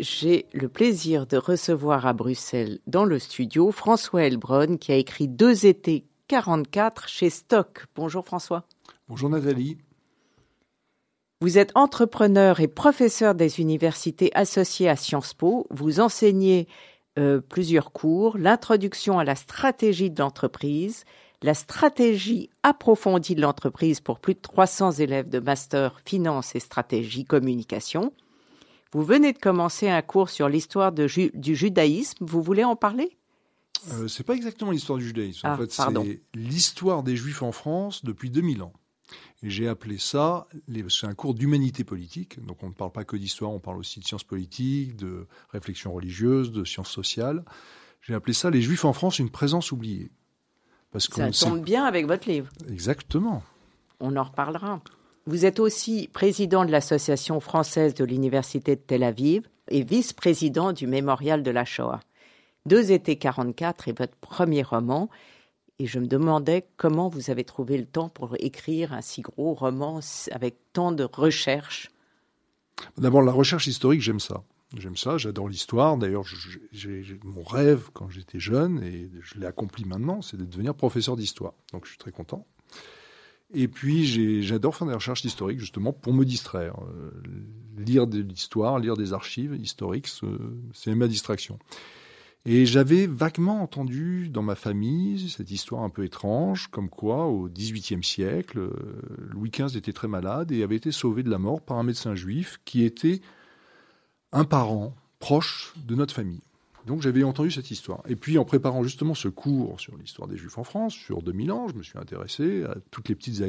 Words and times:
j'ai 0.00 0.46
le 0.52 0.68
plaisir 0.68 1.26
de 1.26 1.36
recevoir 1.36 2.06
à 2.06 2.12
Bruxelles, 2.12 2.78
dans 2.86 3.04
le 3.04 3.18
studio, 3.18 3.70
François 3.70 4.24
Elbron, 4.24 4.76
qui 4.76 4.92
a 4.92 4.96
écrit 4.96 5.28
Deux 5.28 5.66
étés 5.66 6.06
44 6.28 7.08
chez 7.08 7.30
Stock. 7.30 7.86
Bonjour 7.94 8.24
François. 8.24 8.64
Bonjour 9.08 9.28
Nathalie. 9.28 9.78
Vous 11.40 11.58
êtes 11.58 11.72
entrepreneur 11.74 12.60
et 12.60 12.68
professeur 12.68 13.34
des 13.34 13.60
universités 13.60 14.30
associées 14.34 14.88
à 14.88 14.96
Sciences 14.96 15.34
Po. 15.34 15.66
Vous 15.70 16.00
enseignez 16.00 16.68
euh, 17.18 17.40
plusieurs 17.40 17.92
cours, 17.92 18.38
l'introduction 18.38 19.18
à 19.18 19.24
la 19.24 19.34
stratégie 19.34 20.10
de 20.10 20.20
l'entreprise, 20.20 21.04
la 21.42 21.54
stratégie 21.54 22.48
approfondie 22.62 23.34
de 23.34 23.42
l'entreprise 23.42 24.00
pour 24.00 24.18
plus 24.18 24.34
de 24.34 24.40
300 24.40 24.92
élèves 24.92 25.28
de 25.28 25.38
master 25.38 26.00
finance 26.06 26.56
et 26.56 26.60
stratégie 26.60 27.24
communication. 27.24 28.12
Vous 28.94 29.02
venez 29.02 29.32
de 29.32 29.38
commencer 29.38 29.88
un 29.88 30.02
cours 30.02 30.30
sur 30.30 30.48
l'histoire 30.48 30.92
du 30.92 31.56
judaïsme. 31.56 32.24
Vous 32.24 32.42
voulez 32.42 32.62
en 32.62 32.76
parler? 32.76 33.18
Euh, 33.92 34.06
C'est 34.06 34.22
pas 34.22 34.34
exactement 34.34 34.70
l'histoire 34.70 34.98
du 34.98 35.06
judaïsme. 35.06 35.46
en 35.46 35.50
ah, 35.50 35.56
fait, 35.58 35.72
c'est 35.72 36.22
l'histoire 36.32 37.02
des 37.02 37.16
juifs 37.16 37.42
en 37.42 37.50
France 37.50 38.04
depuis 38.04 38.30
2000 38.30 38.62
ans. 38.62 38.72
Et 39.42 39.50
j'ai 39.50 39.68
appelé 39.68 39.98
ça, 39.98 40.46
c'est 40.88 41.06
un 41.06 41.14
cours 41.14 41.34
d'humanité 41.34 41.84
politique, 41.84 42.42
donc 42.46 42.62
on 42.62 42.68
ne 42.68 42.72
parle 42.72 42.92
pas 42.92 43.04
que 43.04 43.16
d'histoire, 43.16 43.50
on 43.50 43.58
parle 43.58 43.76
aussi 43.76 44.00
de 44.00 44.04
sciences 44.04 44.24
politiques, 44.24 44.96
de 44.96 45.26
réflexion 45.50 45.92
religieuse, 45.92 46.50
de 46.50 46.64
sciences 46.64 46.90
sociales. 46.90 47.44
J'ai 48.00 48.14
appelé 48.14 48.32
ça 48.32 48.48
les 48.48 48.62
Juifs 48.62 48.84
en 48.84 48.92
France, 48.92 49.18
une 49.18 49.28
présence 49.28 49.72
oubliée. 49.72 50.10
Parce 50.92 51.08
ça 51.08 51.30
tombe 51.30 51.62
bien 51.62 51.84
avec 51.84 52.06
votre 52.06 52.28
livre. 52.28 52.48
Exactement. 52.70 53.42
On 53.98 54.16
en 54.16 54.22
reparlera. 54.22 54.80
Vous 55.26 55.46
êtes 55.46 55.58
aussi 55.58 56.08
président 56.12 56.66
de 56.66 56.70
l'Association 56.70 57.40
française 57.40 57.94
de 57.94 58.04
l'Université 58.04 58.76
de 58.76 58.80
Tel 58.80 59.02
Aviv 59.02 59.48
et 59.68 59.82
vice-président 59.82 60.72
du 60.72 60.86
Mémorial 60.86 61.42
de 61.42 61.50
la 61.50 61.64
Shoah. 61.64 62.00
Deux 62.66 62.92
étés 62.92 63.16
44 63.16 63.88
est 63.88 63.98
votre 63.98 64.16
premier 64.16 64.62
roman. 64.62 65.08
Et 65.78 65.86
je 65.86 65.98
me 65.98 66.06
demandais 66.06 66.66
comment 66.76 67.08
vous 67.08 67.30
avez 67.30 67.42
trouvé 67.42 67.78
le 67.78 67.86
temps 67.86 68.10
pour 68.10 68.36
écrire 68.38 68.92
un 68.92 69.00
si 69.00 69.22
gros 69.22 69.54
roman 69.54 70.00
avec 70.30 70.56
tant 70.74 70.92
de 70.92 71.04
recherches. 71.04 71.90
D'abord, 72.98 73.22
la 73.22 73.32
recherche 73.32 73.66
historique, 73.66 74.02
j'aime 74.02 74.20
ça. 74.20 74.44
J'aime 74.76 74.96
ça, 74.96 75.16
j'adore 75.16 75.48
l'histoire. 75.48 75.96
D'ailleurs, 75.96 76.24
mon 77.24 77.42
rêve 77.42 77.88
quand 77.92 78.10
j'étais 78.10 78.40
jeune, 78.40 78.82
et 78.82 79.10
je 79.22 79.38
l'ai 79.38 79.46
accompli 79.46 79.84
maintenant, 79.84 80.20
c'est 80.20 80.36
de 80.36 80.44
devenir 80.44 80.74
professeur 80.74 81.16
d'histoire. 81.16 81.54
Donc 81.72 81.86
je 81.86 81.90
suis 81.90 81.98
très 81.98 82.12
content. 82.12 82.46
Et 83.54 83.68
puis, 83.68 84.42
j'adore 84.42 84.74
faire 84.74 84.88
des 84.88 84.94
recherches 84.94 85.24
historiques, 85.24 85.60
justement, 85.60 85.92
pour 85.92 86.12
me 86.12 86.24
distraire. 86.24 86.74
Euh, 86.82 87.10
lire 87.78 88.06
de 88.06 88.20
l'histoire, 88.20 88.78
lire 88.78 88.96
des 88.96 89.12
archives 89.12 89.54
historiques, 89.54 90.08
c'est 90.72 90.94
ma 90.94 91.06
distraction. 91.06 91.58
Et 92.46 92.66
j'avais 92.66 93.06
vaguement 93.06 93.62
entendu 93.62 94.28
dans 94.28 94.42
ma 94.42 94.54
famille 94.54 95.30
cette 95.30 95.50
histoire 95.50 95.82
un 95.82 95.88
peu 95.88 96.04
étrange, 96.04 96.68
comme 96.68 96.90
quoi 96.90 97.26
au 97.26 97.48
XVIIIe 97.48 98.04
siècle, 98.04 98.58
euh, 98.58 98.70
Louis 99.30 99.50
XV 99.50 99.78
était 99.78 99.94
très 99.94 100.08
malade 100.08 100.52
et 100.52 100.62
avait 100.62 100.76
été 100.76 100.92
sauvé 100.92 101.22
de 101.22 101.30
la 101.30 101.38
mort 101.38 101.62
par 101.62 101.78
un 101.78 101.84
médecin 101.84 102.14
juif 102.14 102.60
qui 102.66 102.84
était 102.84 103.22
un 104.32 104.44
parent 104.44 104.94
proche 105.20 105.72
de 105.86 105.94
notre 105.94 106.12
famille. 106.12 106.42
Donc 106.86 107.00
j'avais 107.00 107.24
entendu 107.24 107.50
cette 107.50 107.70
histoire. 107.70 108.02
Et 108.08 108.16
puis 108.16 108.36
en 108.36 108.44
préparant 108.44 108.82
justement 108.82 109.14
ce 109.14 109.28
cours 109.28 109.80
sur 109.80 109.96
l'histoire 109.96 110.28
des 110.28 110.36
Juifs 110.36 110.58
en 110.58 110.64
France, 110.64 110.94
sur 110.94 111.22
2000 111.22 111.52
ans, 111.52 111.68
je 111.68 111.74
me 111.74 111.82
suis 111.82 111.98
intéressé 111.98 112.64
à 112.64 112.76
toutes 112.90 113.08
les 113.08 113.14
petites 113.14 113.42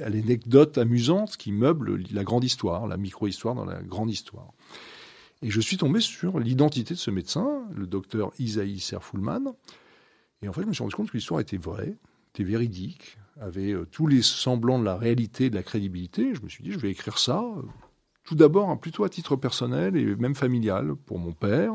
anecdotes 0.00 0.78
amusantes 0.78 1.36
qui 1.36 1.52
meublent 1.52 2.02
la 2.12 2.24
grande 2.24 2.44
histoire, 2.44 2.86
la 2.86 2.96
micro-histoire 2.96 3.54
dans 3.54 3.66
la 3.66 3.82
grande 3.82 4.10
histoire. 4.10 4.52
Et 5.42 5.50
je 5.50 5.60
suis 5.60 5.76
tombé 5.76 6.00
sur 6.00 6.40
l'identité 6.40 6.94
de 6.94 6.98
ce 6.98 7.10
médecin, 7.10 7.62
le 7.74 7.86
docteur 7.86 8.32
Isaïe 8.38 8.80
Serfulman. 8.80 9.54
Et 10.42 10.48
en 10.48 10.52
fait, 10.52 10.62
je 10.62 10.66
me 10.66 10.72
suis 10.72 10.82
rendu 10.82 10.94
compte 10.94 11.10
que 11.10 11.16
l'histoire 11.16 11.40
était 11.40 11.58
vraie, 11.58 11.96
était 12.34 12.44
véridique, 12.44 13.18
avait 13.40 13.72
euh, 13.72 13.86
tous 13.90 14.06
les 14.06 14.22
semblants 14.22 14.78
de 14.78 14.84
la 14.84 14.96
réalité 14.96 15.50
de 15.50 15.54
la 15.54 15.62
crédibilité. 15.62 16.34
Je 16.34 16.42
me 16.42 16.48
suis 16.48 16.64
dit, 16.64 16.72
je 16.72 16.78
vais 16.78 16.90
écrire 16.90 17.18
ça, 17.18 17.40
euh, 17.40 17.62
tout 18.24 18.34
d'abord, 18.34 18.70
hein, 18.70 18.76
plutôt 18.76 19.04
à 19.04 19.08
titre 19.08 19.36
personnel 19.36 19.96
et 19.96 20.16
même 20.16 20.34
familial, 20.34 20.94
pour 20.94 21.18
mon 21.18 21.32
père, 21.32 21.74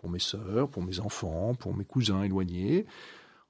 pour 0.00 0.10
mes 0.10 0.18
sœurs, 0.18 0.68
pour 0.68 0.82
mes 0.82 1.00
enfants, 1.00 1.54
pour 1.54 1.76
mes 1.76 1.84
cousins 1.84 2.22
éloignés, 2.22 2.86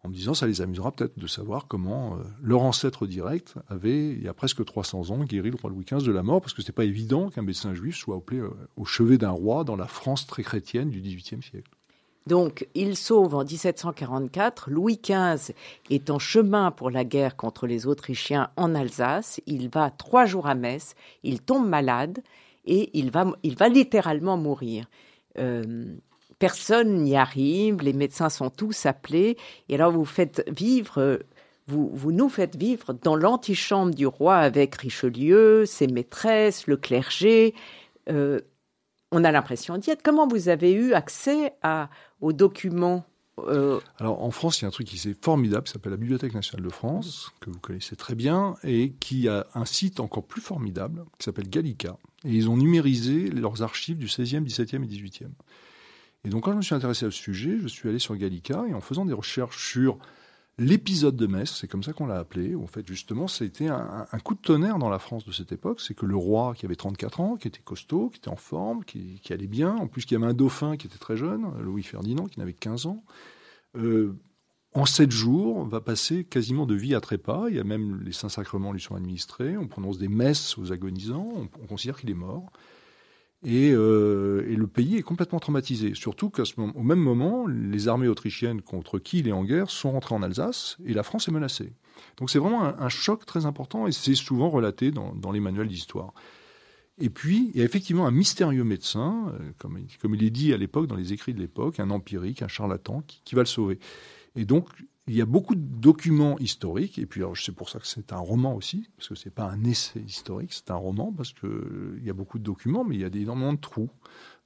en 0.02 0.08
me 0.08 0.14
disant 0.14 0.34
ça 0.34 0.46
les 0.46 0.62
amusera 0.62 0.92
peut-être 0.92 1.18
de 1.18 1.26
savoir 1.26 1.66
comment 1.68 2.14
euh, 2.14 2.22
leur 2.42 2.62
ancêtre 2.62 3.06
direct 3.06 3.54
avait, 3.68 4.10
il 4.10 4.22
y 4.22 4.28
a 4.28 4.34
presque 4.34 4.64
300 4.64 5.10
ans, 5.10 5.24
guéri 5.24 5.50
le 5.50 5.56
roi 5.56 5.70
Louis 5.70 5.84
XV 5.84 6.04
de 6.04 6.12
la 6.12 6.22
mort, 6.22 6.40
parce 6.40 6.54
que 6.54 6.62
ce 6.62 6.66
n'était 6.66 6.72
pas 6.72 6.84
évident 6.84 7.30
qu'un 7.30 7.42
médecin 7.42 7.74
juif 7.74 7.96
soit 7.96 8.16
appelé 8.16 8.40
euh, 8.40 8.50
au 8.76 8.84
chevet 8.84 9.18
d'un 9.18 9.30
roi 9.30 9.64
dans 9.64 9.76
la 9.76 9.86
France 9.86 10.26
très 10.26 10.42
chrétienne 10.42 10.90
du 10.90 11.00
XVIIIe 11.00 11.42
siècle. 11.42 11.70
Donc, 12.26 12.68
il 12.74 12.96
sauve 12.96 13.34
en 13.34 13.44
1744. 13.44 14.70
Louis 14.70 15.00
XV 15.02 15.54
est 15.88 16.10
en 16.10 16.18
chemin 16.18 16.70
pour 16.70 16.90
la 16.90 17.04
guerre 17.04 17.34
contre 17.34 17.66
les 17.66 17.86
Autrichiens 17.86 18.50
en 18.56 18.74
Alsace. 18.74 19.40
Il 19.46 19.68
va 19.70 19.90
trois 19.90 20.26
jours 20.26 20.46
à 20.46 20.54
Metz. 20.54 20.94
Il 21.22 21.40
tombe 21.40 21.66
malade 21.66 22.20
et 22.66 22.90
il 22.98 23.10
va, 23.10 23.32
il 23.42 23.56
va 23.56 23.68
littéralement 23.68 24.36
mourir. 24.36 24.86
Euh, 25.38 25.96
personne 26.40 27.04
n'y 27.04 27.16
arrive, 27.16 27.82
les 27.82 27.92
médecins 27.92 28.30
sont 28.30 28.50
tous 28.50 28.86
appelés, 28.86 29.36
et 29.68 29.76
alors 29.76 29.92
vous 29.92 30.06
faites 30.06 30.42
vivre, 30.50 31.20
vous, 31.68 31.90
vous 31.92 32.10
nous 32.10 32.28
faites 32.28 32.56
vivre 32.56 32.94
dans 32.94 33.14
l'antichambre 33.14 33.94
du 33.94 34.06
roi 34.06 34.36
avec 34.36 34.74
Richelieu, 34.74 35.66
ses 35.66 35.86
maîtresses, 35.86 36.66
le 36.66 36.76
clergé. 36.76 37.54
Euh, 38.08 38.40
on 39.12 39.22
a 39.22 39.30
l'impression 39.30 39.76
d'y 39.76 39.90
être. 39.90 40.02
Comment 40.02 40.26
vous 40.26 40.48
avez 40.48 40.72
eu 40.72 40.94
accès 40.94 41.54
aux 42.20 42.32
documents 42.32 43.04
euh, 43.40 43.78
Alors 43.98 44.22
en 44.22 44.30
France, 44.30 44.60
il 44.60 44.62
y 44.62 44.64
a 44.64 44.68
un 44.68 44.72
truc 44.72 44.86
qui 44.86 44.96
est 45.08 45.24
formidable, 45.24 45.64
qui 45.64 45.72
s'appelle 45.72 45.92
la 45.92 45.98
Bibliothèque 45.98 46.34
nationale 46.34 46.64
de 46.64 46.72
France, 46.72 47.32
que 47.40 47.50
vous 47.50 47.58
connaissez 47.58 47.96
très 47.96 48.14
bien, 48.14 48.56
et 48.64 48.92
qui 48.98 49.28
a 49.28 49.46
un 49.54 49.66
site 49.66 50.00
encore 50.00 50.24
plus 50.24 50.40
formidable, 50.40 51.04
qui 51.18 51.24
s'appelle 51.24 51.50
Gallica. 51.50 51.98
Et 52.24 52.32
ils 52.32 52.48
ont 52.48 52.56
numérisé 52.56 53.28
leurs 53.28 53.62
archives 53.62 53.98
du 53.98 54.06
16e, 54.06 54.42
17e 54.44 54.84
et 54.84 54.86
18e. 54.86 55.28
Et 56.24 56.28
donc 56.28 56.44
quand 56.44 56.52
je 56.52 56.56
me 56.56 56.62
suis 56.62 56.74
intéressé 56.74 57.06
à 57.06 57.10
ce 57.10 57.16
sujet, 57.16 57.58
je 57.58 57.68
suis 57.68 57.88
allé 57.88 57.98
sur 57.98 58.16
Gallica 58.16 58.64
et 58.68 58.74
en 58.74 58.80
faisant 58.80 59.04
des 59.04 59.12
recherches 59.12 59.70
sur 59.70 59.98
l'épisode 60.58 61.16
de 61.16 61.26
Metz, 61.26 61.56
c'est 61.58 61.68
comme 61.68 61.82
ça 61.82 61.94
qu'on 61.94 62.06
l'a 62.06 62.18
appelé, 62.18 62.54
en 62.54 62.66
fait 62.66 62.86
justement 62.86 63.26
c'était 63.26 63.68
un, 63.68 64.06
coup 64.22 64.34
de 64.34 64.40
tonnerre 64.40 64.78
dans 64.78 64.90
la 64.90 64.98
France 64.98 65.24
de 65.24 65.32
cette 65.32 65.52
époque, 65.52 65.80
c'est 65.80 65.94
que 65.94 66.04
le 66.04 66.16
roi 66.16 66.54
qui 66.54 66.66
avait 66.66 66.76
34 66.76 67.20
ans, 67.20 67.36
qui 67.36 67.48
était 67.48 67.62
costaud, 67.62 68.10
qui 68.10 68.18
était 68.18 68.28
en 68.28 68.36
forme, 68.36 68.84
qui, 68.84 69.20
allait 69.30 69.46
bien, 69.46 69.74
en 69.74 69.86
plus 69.86 70.04
qu'il 70.04 70.18
y 70.18 70.22
avait 70.22 70.30
un 70.30 70.34
dauphin 70.34 70.76
qui 70.76 70.86
était 70.86 70.98
très 70.98 71.16
jeune, 71.16 71.50
Louis 71.60 71.82
Ferdinand, 71.82 72.26
qui 72.26 72.38
n'avait 72.38 72.52
que 72.52 72.58
15 72.58 72.86
ans, 72.86 73.02
euh, 73.76 74.14
en 74.72 74.84
sept 74.84 75.10
jours, 75.10 75.64
va 75.64 75.80
passer 75.80 76.24
quasiment 76.24 76.66
de 76.66 76.74
vie 76.74 76.94
à 76.94 77.00
trépas. 77.00 77.48
Il 77.48 77.56
y 77.56 77.58
a 77.58 77.64
même 77.64 78.02
les 78.02 78.12
saints 78.12 78.28
sacrements 78.28 78.72
lui 78.72 78.80
sont 78.80 78.94
administrés. 78.94 79.56
On 79.56 79.66
prononce 79.66 79.98
des 79.98 80.06
messes 80.06 80.56
aux 80.58 80.72
agonisants. 80.72 81.28
On, 81.34 81.48
on 81.60 81.66
considère 81.66 81.98
qu'il 81.98 82.08
est 82.10 82.14
mort. 82.14 82.52
Euh, 83.46 84.46
et, 84.48 84.54
le 84.54 84.66
pays 84.66 84.96
est 84.96 85.02
complètement 85.02 85.40
traumatisé. 85.40 85.94
Surtout 85.94 86.30
qu'au 86.30 86.82
même 86.82 86.98
moment, 86.98 87.46
les 87.46 87.88
armées 87.88 88.08
autrichiennes 88.08 88.60
contre 88.60 88.98
qui 88.98 89.20
il 89.20 89.28
est 89.28 89.32
en 89.32 89.44
guerre 89.44 89.70
sont 89.70 89.92
rentrées 89.92 90.14
en 90.14 90.22
Alsace 90.22 90.76
et 90.84 90.92
la 90.92 91.02
France 91.02 91.28
est 91.28 91.32
menacée. 91.32 91.72
Donc 92.18 92.30
c'est 92.30 92.38
vraiment 92.38 92.62
un, 92.62 92.88
choc 92.88 93.24
très 93.24 93.46
important 93.46 93.86
et 93.86 93.92
c'est 93.92 94.14
souvent 94.14 94.50
relaté 94.50 94.90
dans, 94.90 95.32
les 95.32 95.40
manuels 95.40 95.68
d'histoire. 95.68 96.12
Et 97.02 97.08
puis, 97.08 97.50
il 97.54 97.58
y 97.58 97.62
a 97.62 97.64
effectivement 97.64 98.06
un 98.06 98.10
mystérieux 98.10 98.64
médecin, 98.64 99.32
euh, 99.32 99.52
comme, 99.56 99.78
comme 100.02 100.14
il 100.14 100.22
est 100.22 100.30
dit 100.30 100.52
à 100.52 100.58
l'époque, 100.58 100.86
dans 100.86 100.96
les 100.96 101.14
écrits 101.14 101.32
de 101.32 101.40
l'époque, 101.40 101.80
un 101.80 101.88
empirique, 101.88 102.42
un 102.42 102.48
charlatan, 102.48 103.02
qui, 103.06 103.22
qui 103.24 103.34
va 103.34 103.40
le 103.40 103.46
sauver. 103.46 103.78
Et 104.36 104.44
donc, 104.44 104.68
il 105.10 105.16
y 105.16 105.22
a 105.22 105.26
beaucoup 105.26 105.56
de 105.56 105.60
documents 105.60 106.38
historiques, 106.38 106.96
et 106.98 107.04
puis 107.04 107.22
c'est 107.34 107.54
pour 107.54 107.68
ça 107.68 107.80
que 107.80 107.86
c'est 107.86 108.12
un 108.12 108.18
roman 108.18 108.54
aussi, 108.54 108.88
parce 108.96 109.08
que 109.08 109.16
c'est 109.16 109.34
pas 109.34 109.44
un 109.44 109.64
essai 109.64 109.98
historique, 110.00 110.52
c'est 110.52 110.70
un 110.70 110.76
roman, 110.76 111.12
parce 111.12 111.32
qu'il 111.32 112.00
y 112.04 112.10
a 112.10 112.12
beaucoup 112.12 112.38
de 112.38 112.44
documents, 112.44 112.84
mais 112.84 112.94
il 112.94 113.00
y 113.00 113.04
a 113.04 113.08
énormément 113.08 113.52
de 113.52 113.58
trous. 113.58 113.90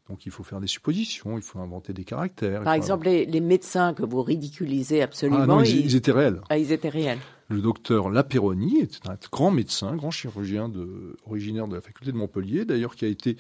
Donc 0.09 0.25
il 0.25 0.33
faut 0.33 0.43
faire 0.43 0.61
des 0.61 0.67
suppositions, 0.67 1.37
il 1.37 1.43
faut 1.43 1.59
inventer 1.59 1.93
des 1.93 2.05
caractères. 2.05 2.63
Par 2.63 2.73
exemple, 2.73 3.09
les, 3.09 3.41
médecins 3.41 3.93
que 3.93 4.05
vous 4.05 4.23
ridiculisez 4.23 5.03
absolument. 5.03 5.41
Ah 5.43 5.47
non, 5.47 5.63
ils, 5.63 5.97
étaient 5.97 6.13
réels. 6.13 6.41
Ah, 6.49 6.57
ils 6.57 6.73
étaient 6.73 6.89
réels. 6.89 7.19
Le 7.49 7.61
docteur 7.61 8.09
Laperoni 8.09 8.81
était 8.81 9.07
un 9.07 9.19
grand 9.31 9.51
médecin, 9.51 9.95
grand 9.97 10.11
chirurgien 10.11 10.71
de, 10.71 11.17
originaire 11.27 11.69
de 11.69 11.75
la 11.75 11.83
faculté 11.83 12.11
de 12.11 12.17
Montpellier, 12.17 12.65
d'ailleurs 12.65 12.97
qui 12.97 13.05
a 13.05 13.09
été, 13.09 13.37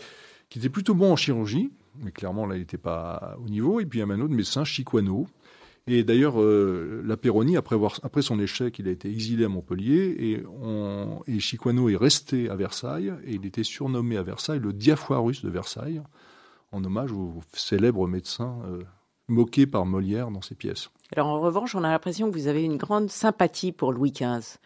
qui 0.50 0.58
était 0.58 0.68
plutôt 0.68 0.94
bon 0.94 1.12
en 1.12 1.16
chirurgie, 1.16 1.70
mais 2.02 2.12
clairement 2.12 2.44
là, 2.44 2.56
il 2.56 2.60
n'était 2.60 2.76
pas 2.76 3.38
au 3.42 3.48
niveau. 3.48 3.80
Et 3.80 3.86
puis 3.86 4.00
il 4.00 4.06
y 4.06 4.10
a 4.10 4.14
un 4.14 4.20
autre 4.20 4.34
médecin, 4.34 4.64
Chiquano. 4.64 5.26
Et 5.86 6.02
d'ailleurs, 6.02 6.40
euh, 6.40 7.02
la 7.04 7.16
Péroni, 7.18 7.56
après, 7.58 7.76
après 8.02 8.22
son 8.22 8.40
échec, 8.40 8.78
il 8.78 8.88
a 8.88 8.90
été 8.90 9.10
exilé 9.10 9.44
à 9.44 9.48
Montpellier 9.48 10.16
et, 10.18 10.42
on, 10.46 11.20
et 11.26 11.40
Chiquano 11.40 11.90
est 11.90 11.96
resté 11.96 12.48
à 12.48 12.56
Versailles 12.56 13.12
et 13.26 13.34
il 13.34 13.44
était 13.44 13.64
surnommé 13.64 14.16
à 14.16 14.22
Versailles 14.22 14.60
le 14.60 14.72
Diafoirus 14.72 15.42
de 15.44 15.50
Versailles, 15.50 16.00
en 16.72 16.82
hommage 16.84 17.12
au 17.12 17.34
célèbre 17.52 18.08
médecin 18.08 18.56
euh, 18.66 18.82
moqué 19.28 19.66
par 19.66 19.84
Molière 19.84 20.30
dans 20.30 20.40
ses 20.40 20.54
pièces. 20.54 20.88
Alors 21.14 21.26
en 21.26 21.40
revanche, 21.40 21.74
on 21.74 21.84
a 21.84 21.90
l'impression 21.90 22.30
que 22.30 22.36
vous 22.36 22.48
avez 22.48 22.64
une 22.64 22.78
grande 22.78 23.10
sympathie 23.10 23.72
pour 23.72 23.92
Louis 23.92 24.12
XV. 24.12 24.58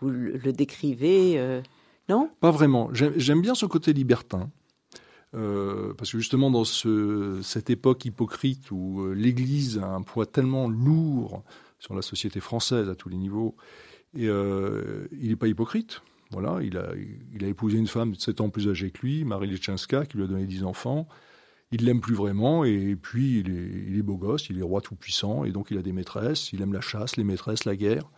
Vous 0.00 0.10
le 0.10 0.52
décrivez, 0.52 1.38
euh, 1.38 1.62
non? 2.08 2.30
Pas 2.40 2.50
vraiment. 2.50 2.90
J'aime 2.92 3.40
bien 3.40 3.54
ce 3.54 3.66
côté 3.66 3.92
libertin. 3.92 4.50
Euh, 5.34 5.94
parce 5.94 6.12
que 6.12 6.18
justement, 6.18 6.50
dans 6.50 6.64
ce, 6.64 7.40
cette 7.42 7.70
époque 7.70 8.04
hypocrite 8.04 8.70
où 8.70 9.02
euh, 9.02 9.14
l'Église 9.14 9.78
a 9.78 9.86
un 9.86 10.02
poids 10.02 10.26
tellement 10.26 10.68
lourd 10.68 11.42
sur 11.78 11.94
la 11.94 12.02
société 12.02 12.40
française 12.40 12.88
à 12.88 12.94
tous 12.94 13.08
les 13.08 13.16
niveaux, 13.16 13.56
euh, 14.16 15.08
il 15.12 15.30
n'est 15.30 15.36
pas 15.36 15.48
hypocrite. 15.48 16.02
Voilà, 16.30 16.62
il 16.62 16.76
a, 16.78 16.92
il 17.32 17.44
a 17.44 17.48
épousé 17.48 17.78
une 17.78 17.86
femme 17.86 18.12
de 18.12 18.20
7 18.20 18.40
ans 18.40 18.50
plus 18.50 18.68
âgée 18.68 18.90
que 18.90 19.00
lui, 19.02 19.24
Marie 19.24 19.48
Lechinska, 19.48 20.06
qui 20.06 20.16
lui 20.16 20.24
a 20.24 20.26
donné 20.26 20.46
10 20.46 20.64
enfants. 20.64 21.08
Il 21.70 21.84
l'aime 21.84 22.00
plus 22.00 22.14
vraiment, 22.14 22.64
et 22.64 22.96
puis 22.96 23.40
il 23.40 23.50
est, 23.50 23.88
il 23.88 23.98
est 23.98 24.02
beau 24.02 24.16
gosse, 24.16 24.48
il 24.48 24.58
est 24.58 24.62
roi 24.62 24.80
tout-puissant, 24.80 25.44
et 25.44 25.50
donc 25.50 25.70
il 25.70 25.78
a 25.78 25.82
des 25.82 25.92
maîtresses, 25.92 26.52
il 26.52 26.62
aime 26.62 26.72
la 26.72 26.80
chasse, 26.80 27.16
les 27.16 27.24
maîtresses, 27.24 27.64
la 27.64 27.74
guerre. 27.74 28.10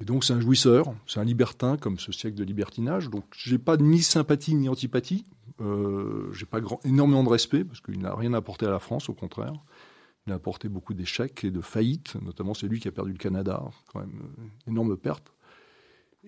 Et 0.00 0.04
donc 0.04 0.24
c'est 0.24 0.32
un 0.32 0.40
jouisseur, 0.40 0.94
c'est 1.06 1.20
un 1.20 1.24
libertin 1.24 1.76
comme 1.76 1.98
ce 1.98 2.10
siècle 2.10 2.36
de 2.36 2.44
libertinage. 2.44 3.10
Donc 3.10 3.24
j'ai 3.36 3.58
pas 3.58 3.76
ni 3.76 4.02
sympathie 4.02 4.54
ni 4.54 4.68
antipathie. 4.68 5.26
Euh, 5.60 6.32
j'ai 6.32 6.46
pas 6.46 6.60
grand, 6.60 6.80
énormément 6.84 7.22
de 7.22 7.28
respect 7.28 7.64
parce 7.64 7.80
qu'il 7.80 8.00
n'a 8.00 8.14
rien 8.14 8.32
apporté 8.32 8.66
à 8.66 8.70
la 8.70 8.78
France, 8.78 9.08
au 9.08 9.14
contraire. 9.14 9.52
Il 10.26 10.32
a 10.32 10.36
apporté 10.36 10.68
beaucoup 10.68 10.94
d'échecs 10.94 11.44
et 11.44 11.50
de 11.50 11.60
faillites, 11.60 12.14
notamment 12.22 12.54
c'est 12.54 12.66
lui 12.66 12.80
qui 12.80 12.88
a 12.88 12.92
perdu 12.92 13.12
le 13.12 13.18
Canada, 13.18 13.62
quand 13.92 14.00
même 14.00 14.20
euh, 14.22 14.70
énorme 14.70 14.96
perte. 14.96 15.32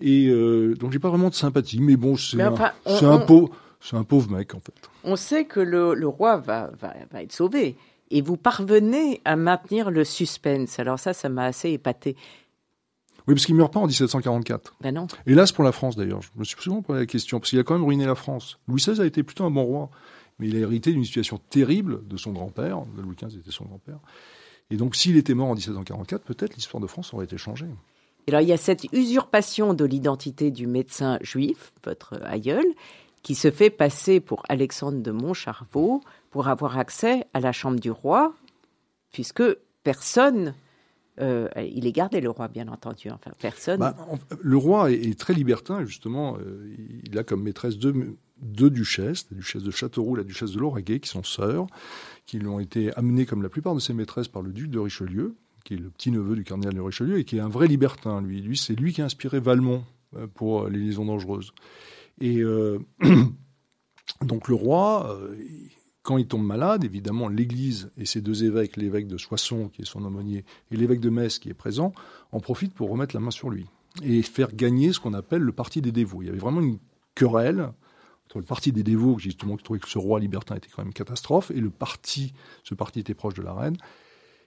Et 0.01 0.27
euh, 0.27 0.75
donc 0.75 0.91
j'ai 0.91 0.99
pas 0.99 1.09
vraiment 1.09 1.29
de 1.29 1.35
sympathie, 1.35 1.79
mais 1.79 1.95
bon, 1.95 2.17
c'est 2.17 2.41
un, 2.41 2.53
un, 2.85 3.19
pauvre, 3.19 3.49
un 3.91 4.03
pauvre 4.03 4.31
mec 4.31 4.55
en 4.55 4.59
fait. 4.59 4.73
On 5.03 5.15
sait 5.15 5.45
que 5.45 5.59
le, 5.59 5.93
le 5.93 6.07
roi 6.07 6.37
va, 6.37 6.71
va, 6.79 6.93
va, 7.11 7.21
être 7.21 7.31
sauvé, 7.31 7.75
et 8.09 8.21
vous 8.21 8.37
parvenez 8.37 9.21
à 9.25 9.35
maintenir 9.35 9.91
le 9.91 10.03
suspense. 10.03 10.79
Alors 10.79 10.99
ça, 10.99 11.13
ça 11.13 11.29
m'a 11.29 11.45
assez 11.45 11.69
épaté. 11.69 12.15
Oui, 13.27 13.35
parce 13.35 13.45
qu'il 13.45 13.55
ne 13.55 13.59
meurt 13.59 13.71
pas 13.71 13.79
en 13.79 13.87
1744. 13.87 14.75
Ben 14.81 14.93
non. 14.93 15.07
Hélas 15.25 15.51
pour 15.51 15.63
la 15.63 15.71
France 15.71 15.95
d'ailleurs. 15.95 16.21
Je 16.21 16.29
me 16.35 16.43
suis 16.43 16.61
souvent 16.61 16.81
posé 16.81 16.99
la 16.99 17.05
question, 17.05 17.39
parce 17.39 17.49
qu'il 17.49 17.59
a 17.59 17.63
quand 17.63 17.73
même 17.73 17.85
ruiné 17.85 18.05
la 18.05 18.15
France. 18.15 18.59
Louis 18.67 18.81
XVI 18.81 19.01
a 19.01 19.05
été 19.05 19.23
plutôt 19.23 19.45
un 19.45 19.51
bon 19.51 19.63
roi, 19.63 19.89
mais 20.39 20.47
il 20.47 20.55
a 20.55 20.59
hérité 20.59 20.91
d'une 20.91 21.05
situation 21.05 21.39
terrible 21.49 22.05
de 22.07 22.17
son 22.17 22.31
grand-père. 22.31 22.81
Louis 22.97 23.15
XV 23.15 23.39
était 23.39 23.51
son 23.51 23.65
grand-père. 23.65 23.99
Et 24.71 24.77
donc 24.77 24.95
s'il 24.95 25.17
était 25.17 25.33
mort 25.33 25.49
en 25.49 25.55
1744, 25.55 26.23
peut-être 26.23 26.55
l'histoire 26.55 26.81
de 26.81 26.87
France 26.87 27.13
aurait 27.13 27.25
été 27.25 27.37
changée. 27.37 27.67
alors 28.27 28.41
il 28.41 28.47
y 28.47 28.53
a 28.53 28.57
cette 28.57 28.91
usurpation 28.91 29.73
de 29.73 29.85
l'identité 29.85 30.51
du 30.51 30.67
médecin 30.67 31.17
juif, 31.21 31.71
votre 31.85 32.21
aïeul, 32.23 32.65
qui 33.21 33.35
se 33.35 33.51
fait 33.51 33.69
passer 33.69 34.19
pour 34.19 34.43
Alexandre 34.49 35.01
de 35.01 35.11
Montcharvaux 35.11 36.01
pour 36.29 36.47
avoir 36.47 36.77
accès 36.77 37.25
à 37.33 37.39
la 37.39 37.51
chambre 37.51 37.79
du 37.79 37.91
roi, 37.91 38.33
puisque 39.11 39.43
personne 39.83 40.55
euh, 41.21 41.47
il 41.57 41.85
est 41.85 41.91
gardé, 41.91 42.21
le 42.21 42.29
roi, 42.29 42.47
bien 42.47 42.67
entendu. 42.67 43.09
Enfin, 43.11 43.31
personne. 43.39 43.79
Bah, 43.79 43.95
le 44.41 44.57
roi 44.57 44.91
est, 44.91 45.17
très 45.17 45.33
libertin, 45.33 45.85
justement. 45.85 46.37
Euh, 46.37 46.75
il 47.03 47.17
a 47.17 47.23
comme 47.23 47.43
maîtresse 47.43 47.77
deux, 47.77 48.15
duchesses, 48.69 49.27
la 49.31 49.37
duchesse 49.37 49.63
de 49.63 49.71
Châteauroux, 49.71 50.15
la 50.15 50.23
duchesse 50.23 50.51
de 50.51 50.59
Lauragais, 50.59 50.99
qui 50.99 51.09
sont 51.09 51.23
sœurs, 51.23 51.67
qui 52.25 52.39
lui 52.39 52.47
ont 52.47 52.59
été 52.59 52.93
amenées, 52.97 53.25
comme 53.25 53.43
la 53.43 53.49
plupart 53.49 53.75
de 53.75 53.79
ses 53.79 53.93
maîtresses, 53.93 54.27
par 54.27 54.41
le 54.41 54.51
duc 54.51 54.69
de 54.69 54.79
Richelieu, 54.79 55.35
qui 55.63 55.75
est 55.75 55.77
le 55.77 55.89
petit-neveu 55.89 56.35
du 56.35 56.43
cardinal 56.43 56.73
de 56.73 56.81
Richelieu, 56.81 57.19
et 57.19 57.25
qui 57.25 57.37
est 57.37 57.41
un 57.41 57.49
vrai 57.49 57.67
libertin, 57.67 58.21
lui. 58.21 58.41
Lui, 58.41 58.57
c'est 58.57 58.75
lui 58.75 58.91
qui 58.91 59.01
a 59.01 59.05
inspiré 59.05 59.39
Valmont 59.39 59.83
euh, 60.15 60.27
pour 60.33 60.67
les 60.67 60.79
liaisons 60.79 61.05
dangereuses. 61.05 61.53
Et 62.21 62.41
donc 64.21 64.47
le 64.47 64.55
roi 64.55 65.19
quand 66.03 66.17
il 66.17 66.27
tombe 66.27 66.45
malade, 66.45 66.83
évidemment, 66.83 67.29
l'Église 67.29 67.91
et 67.97 68.05
ses 68.05 68.21
deux 68.21 68.43
évêques, 68.43 68.75
l'évêque 68.75 69.07
de 69.07 69.17
Soissons, 69.17 69.69
qui 69.69 69.81
est 69.81 69.85
son 69.85 70.03
aumônier, 70.03 70.43
et 70.69 70.75
l'évêque 70.75 70.99
de 70.99 71.09
Metz, 71.09 71.39
qui 71.39 71.49
est 71.49 71.53
présent, 71.53 71.93
en 72.33 72.41
profitent 72.41 72.73
pour 72.73 72.89
remettre 72.89 73.15
la 73.15 73.21
main 73.21 73.31
sur 73.31 73.49
lui 73.49 73.65
et 74.01 74.21
faire 74.21 74.53
gagner 74.53 74.91
ce 74.91 74.99
qu'on 74.99 75.13
appelle 75.13 75.41
le 75.41 75.51
parti 75.51 75.81
des 75.81 75.91
dévots. 75.91 76.21
Il 76.21 76.25
y 76.25 76.29
avait 76.29 76.39
vraiment 76.39 76.61
une 76.61 76.79
querelle 77.15 77.71
entre 78.25 78.39
le 78.39 78.45
parti 78.45 78.71
des 78.71 78.83
dévots, 78.83 79.17
justement, 79.17 79.55
qui 79.55 79.63
trouvait 79.63 79.79
que 79.79 79.89
ce 79.89 79.97
roi 79.97 80.19
libertin 80.19 80.55
était 80.55 80.67
quand 80.67 80.81
même 80.81 80.87
une 80.87 80.93
catastrophe, 80.93 81.51
et 81.51 81.59
le 81.59 81.69
parti, 81.69 82.33
ce 82.63 82.73
parti 82.73 82.99
était 82.99 83.13
proche 83.13 83.35
de 83.35 83.41
la 83.41 83.53
reine, 83.53 83.77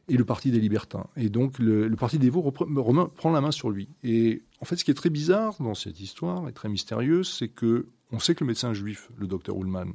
et 0.08 0.16
le 0.16 0.24
parti 0.24 0.50
des 0.50 0.60
libertins. 0.60 1.06
Et 1.16 1.30
donc 1.30 1.58
le, 1.58 1.88
parti 1.96 2.18
des 2.18 2.26
dévots 2.26 2.50
prend 2.50 3.32
la 3.32 3.40
main 3.40 3.50
sur 3.50 3.70
lui. 3.70 3.88
Et 4.02 4.42
en 4.60 4.64
fait, 4.64 4.76
ce 4.76 4.84
qui 4.84 4.90
est 4.90 4.94
très 4.94 5.10
bizarre 5.10 5.56
dans 5.60 5.74
cette 5.74 6.00
histoire, 6.00 6.48
et 6.48 6.52
très 6.52 6.68
mystérieux, 6.68 7.22
c'est 7.22 7.48
que 7.48 7.86
on 8.12 8.18
sait 8.18 8.34
que 8.34 8.44
le 8.44 8.48
médecin 8.48 8.72
juif, 8.72 9.10
le 9.16 9.26
docteur 9.26 9.56
Ullmann, 9.56 9.92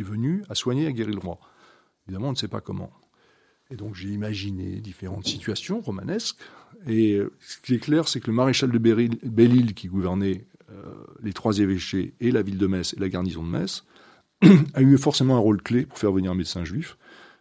est 0.00 0.04
venu 0.04 0.42
à 0.48 0.54
soigner 0.54 0.84
et 0.84 0.88
à 0.88 0.92
guérir 0.92 1.14
le 1.14 1.20
roi. 1.20 1.38
Évidemment, 2.06 2.28
on 2.28 2.32
ne 2.32 2.36
sait 2.36 2.48
pas 2.48 2.60
comment. 2.60 2.90
Et 3.70 3.76
donc 3.76 3.94
j'ai 3.94 4.08
imaginé 4.08 4.80
différentes 4.80 5.26
situations 5.26 5.80
romanesques. 5.80 6.36
Et 6.86 7.14
euh, 7.14 7.32
ce 7.40 7.58
qui 7.60 7.74
est 7.74 7.78
clair, 7.78 8.08
c'est 8.08 8.20
que 8.20 8.26
le 8.26 8.32
maréchal 8.32 8.70
de 8.70 8.78
Belle-Île, 8.78 9.74
qui 9.74 9.88
gouvernait 9.88 10.44
euh, 10.70 10.92
les 11.22 11.32
trois 11.32 11.58
évêchés 11.58 12.14
et 12.20 12.30
la 12.30 12.42
ville 12.42 12.58
de 12.58 12.66
Metz 12.66 12.94
et 12.94 13.00
la 13.00 13.08
garnison 13.08 13.44
de 13.44 13.48
Metz, 13.48 13.84
a 14.74 14.82
eu 14.82 14.98
forcément 14.98 15.36
un 15.36 15.40
rôle 15.40 15.62
clé 15.62 15.86
pour 15.86 15.98
faire 15.98 16.12
venir 16.12 16.32
un 16.32 16.34
médecin 16.34 16.64
juif. 16.64 16.96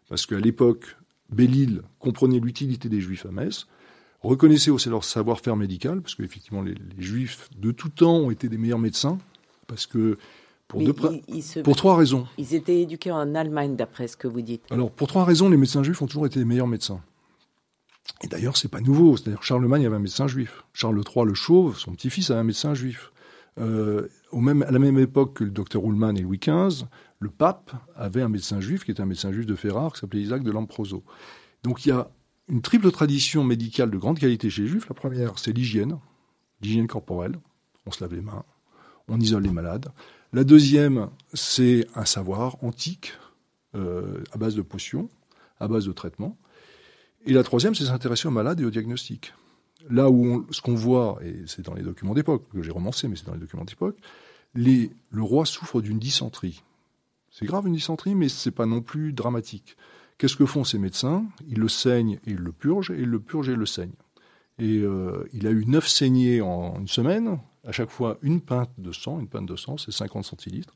Parce 0.07 0.25
qu'à 0.25 0.39
l'époque, 0.39 0.97
Belle-Île 1.31 1.81
comprenait 1.99 2.39
l'utilité 2.39 2.89
des 2.89 3.01
juifs 3.01 3.25
à 3.25 3.31
Metz, 3.31 3.67
reconnaissait 4.21 4.71
aussi 4.71 4.89
leur 4.89 5.03
savoir-faire 5.03 5.55
médical, 5.55 6.01
parce 6.01 6.15
qu'effectivement 6.15 6.61
les, 6.61 6.73
les 6.73 7.03
juifs 7.03 7.49
de 7.57 7.71
tout 7.71 7.89
temps 7.89 8.17
ont 8.17 8.31
été 8.31 8.49
des 8.49 8.57
meilleurs 8.57 8.79
médecins, 8.79 9.17
parce 9.67 9.87
que 9.87 10.17
pour, 10.69 10.81
pour 11.63 11.75
trois 11.75 11.97
raisons. 11.97 12.27
Ils 12.37 12.53
étaient 12.53 12.81
éduqués 12.81 13.11
en 13.11 13.33
Allemagne, 13.33 13.75
d'après 13.75 14.07
ce 14.07 14.15
que 14.15 14.27
vous 14.27 14.41
dites. 14.41 14.63
Alors, 14.71 14.91
pour 14.91 15.07
trois 15.07 15.25
raisons, 15.25 15.49
les 15.49 15.57
médecins 15.57 15.83
juifs 15.83 16.01
ont 16.01 16.05
toujours 16.07 16.27
été 16.27 16.39
les 16.39 16.45
meilleurs 16.45 16.67
médecins. 16.67 17.01
Et 18.21 18.27
d'ailleurs, 18.27 18.55
c'est 18.55 18.67
pas 18.67 18.79
nouveau. 18.79 19.17
C'est-à-dire, 19.17 19.41
Charlemagne 19.41 19.85
avait 19.85 19.95
un 19.95 19.99
médecin 19.99 20.27
juif. 20.27 20.63
Charles 20.73 21.01
III 21.03 21.25
le 21.25 21.33
Chauve, 21.33 21.77
son 21.77 21.93
petit-fils, 21.93 22.29
avait 22.29 22.39
un 22.39 22.43
médecin 22.43 22.75
juif. 22.75 23.11
Euh, 23.59 24.07
au 24.31 24.39
même, 24.39 24.61
à 24.61 24.71
la 24.71 24.79
même 24.79 24.99
époque 24.99 25.37
que 25.37 25.43
le 25.43 25.49
docteur 25.49 25.83
Ullmann 25.83 26.15
et 26.17 26.21
Louis 26.21 26.39
XV, 26.39 26.85
le 27.19 27.29
pape 27.29 27.71
avait 27.95 28.21
un 28.21 28.29
médecin 28.29 28.61
juif 28.61 28.85
qui 28.85 28.91
était 28.91 29.01
un 29.01 29.07
médecin 29.07 29.31
juif 29.31 29.47
de 29.47 29.55
Ferrare, 29.55 29.91
qui 29.93 29.99
s'appelait 29.99 30.21
Isaac 30.21 30.43
de 30.43 30.51
Lamproso. 30.51 31.03
Donc 31.63 31.85
il 31.85 31.89
y 31.89 31.91
a 31.91 32.09
une 32.47 32.61
triple 32.61 32.91
tradition 32.91 33.43
médicale 33.43 33.89
de 33.89 33.97
grande 33.97 34.19
qualité 34.19 34.49
chez 34.49 34.61
les 34.61 34.67
juifs. 34.67 34.87
La 34.87 34.95
première, 34.95 35.39
c'est 35.39 35.51
l'hygiène, 35.51 35.97
l'hygiène 36.61 36.87
corporelle. 36.87 37.35
On 37.85 37.91
se 37.91 38.03
lave 38.03 38.13
les 38.13 38.21
mains, 38.21 38.43
on 39.07 39.19
isole 39.19 39.43
les 39.43 39.51
malades. 39.51 39.89
La 40.31 40.43
deuxième, 40.43 41.09
c'est 41.33 41.87
un 41.95 42.05
savoir 42.05 42.63
antique, 42.63 43.13
euh, 43.73 44.23
à 44.31 44.37
base 44.37 44.55
de 44.55 44.61
potions, 44.61 45.09
à 45.59 45.67
base 45.67 45.87
de 45.87 45.91
traitements. 45.91 46.37
Et 47.25 47.33
la 47.33 47.41
troisième, 47.41 47.73
c'est 47.73 47.85
s'intéresser 47.85 48.27
aux 48.27 48.31
malades 48.31 48.59
et 48.59 48.65
au 48.65 48.69
diagnostic. 48.69 49.33
Là 49.89 50.11
où 50.11 50.45
ce 50.51 50.61
qu'on 50.61 50.75
voit, 50.75 51.17
et 51.23 51.43
c'est 51.47 51.63
dans 51.63 51.73
les 51.73 51.81
documents 51.81 52.13
d'époque, 52.13 52.45
que 52.53 52.61
j'ai 52.61 52.71
romancé, 52.71 53.07
mais 53.07 53.15
c'est 53.15 53.25
dans 53.25 53.33
les 53.33 53.39
documents 53.39 53.65
d'époque, 53.65 53.97
le 54.53 54.89
roi 55.17 55.47
souffre 55.47 55.81
d'une 55.81 55.97
dysenterie. 55.97 56.63
C'est 57.31 57.45
grave 57.45 57.65
une 57.65 57.73
dysenterie, 57.73 58.13
mais 58.13 58.29
c'est 58.29 58.51
pas 58.51 58.67
non 58.67 58.81
plus 58.81 59.13
dramatique. 59.13 59.77
Qu'est-ce 60.19 60.35
que 60.35 60.45
font 60.45 60.63
ces 60.63 60.77
médecins? 60.77 61.25
Ils 61.47 61.59
le 61.59 61.69
saignent 61.69 62.19
et 62.25 62.31
ils 62.31 62.35
le 62.35 62.51
purgent, 62.51 62.91
et 62.91 62.99
ils 62.99 63.09
le 63.09 63.19
purgent 63.19 63.49
et 63.49 63.55
le 63.55 63.65
saignent. 63.65 63.95
Et 64.59 64.79
euh, 64.79 65.27
il 65.33 65.47
a 65.47 65.51
eu 65.51 65.65
neuf 65.65 65.87
saignées 65.87 66.41
en 66.41 66.79
une 66.79 66.87
semaine, 66.87 67.39
à 67.69 67.71
chaque 67.71 67.91
fois 67.91 68.17
une 68.23 68.41
pinte 68.41 68.71
de 68.79 68.91
sang. 68.91 69.19
Une 69.19 69.27
pinte 69.27 69.45
de 69.45 69.55
sang, 69.55 69.77
c'est 69.77 69.91
50 69.91 70.25
centilitres. 70.25 70.73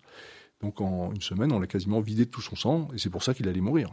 Donc 0.61 0.79
en 0.79 1.11
une 1.11 1.21
semaine, 1.21 1.51
on 1.51 1.59
l'a 1.59 1.65
quasiment 1.65 1.99
vidé 1.99 2.25
de 2.25 2.29
tout 2.29 2.41
son 2.41 2.55
sang, 2.55 2.87
et 2.93 2.99
c'est 2.99 3.09
pour 3.09 3.23
ça 3.23 3.33
qu'il 3.33 3.49
allait 3.49 3.61
mourir. 3.61 3.89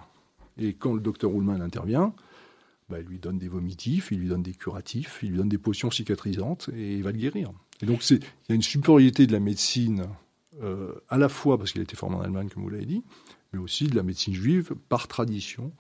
Et 0.59 0.75
quand 0.75 0.93
le 0.93 1.01
docteur 1.01 1.33
Ullmann 1.33 1.63
intervient, 1.63 2.15
bah, 2.91 3.01
il 3.01 3.07
lui 3.07 3.19
donne 3.19 3.39
des 3.39 3.49
vomitifs, 3.49 4.11
il 4.13 4.19
lui 4.19 4.29
donne 4.29 4.43
des 4.43 4.53
curatifs, 4.53 5.21
il 5.23 5.31
lui 5.31 5.39
donne 5.39 5.49
des 5.49 5.59
potions 5.59 5.91
cicatrisantes, 5.91 6.69
et 6.77 6.97
il 6.97 7.03
va 7.03 7.11
le 7.11 7.19
guérir. 7.19 7.51
Et 7.81 7.87
donc 7.87 8.09
il 8.11 8.21
y 8.51 8.53
a 8.53 8.55
une 8.55 8.63
supériorité 8.63 9.27
de 9.27 9.33
la 9.33 9.41
médecine, 9.41 10.05
euh, 10.63 10.93
à 11.09 11.17
la 11.17 11.31
fois 11.31 11.57
parce 11.57 11.73
qu'il 11.73 11.81
a 11.81 11.85
été 11.85 11.97
formé 11.97 12.17
en 12.17 12.21
Allemagne, 12.21 12.51
comme 12.53 12.63
vous 12.63 12.69
l'avez 12.69 12.85
dit, 12.85 13.03
mais 13.55 13.59
aussi 13.59 13.87
de 13.87 13.97
la 13.97 14.03
médecine 14.03 14.35
juive 14.35 14.75
par 14.91 15.09
tradition. 15.09 15.73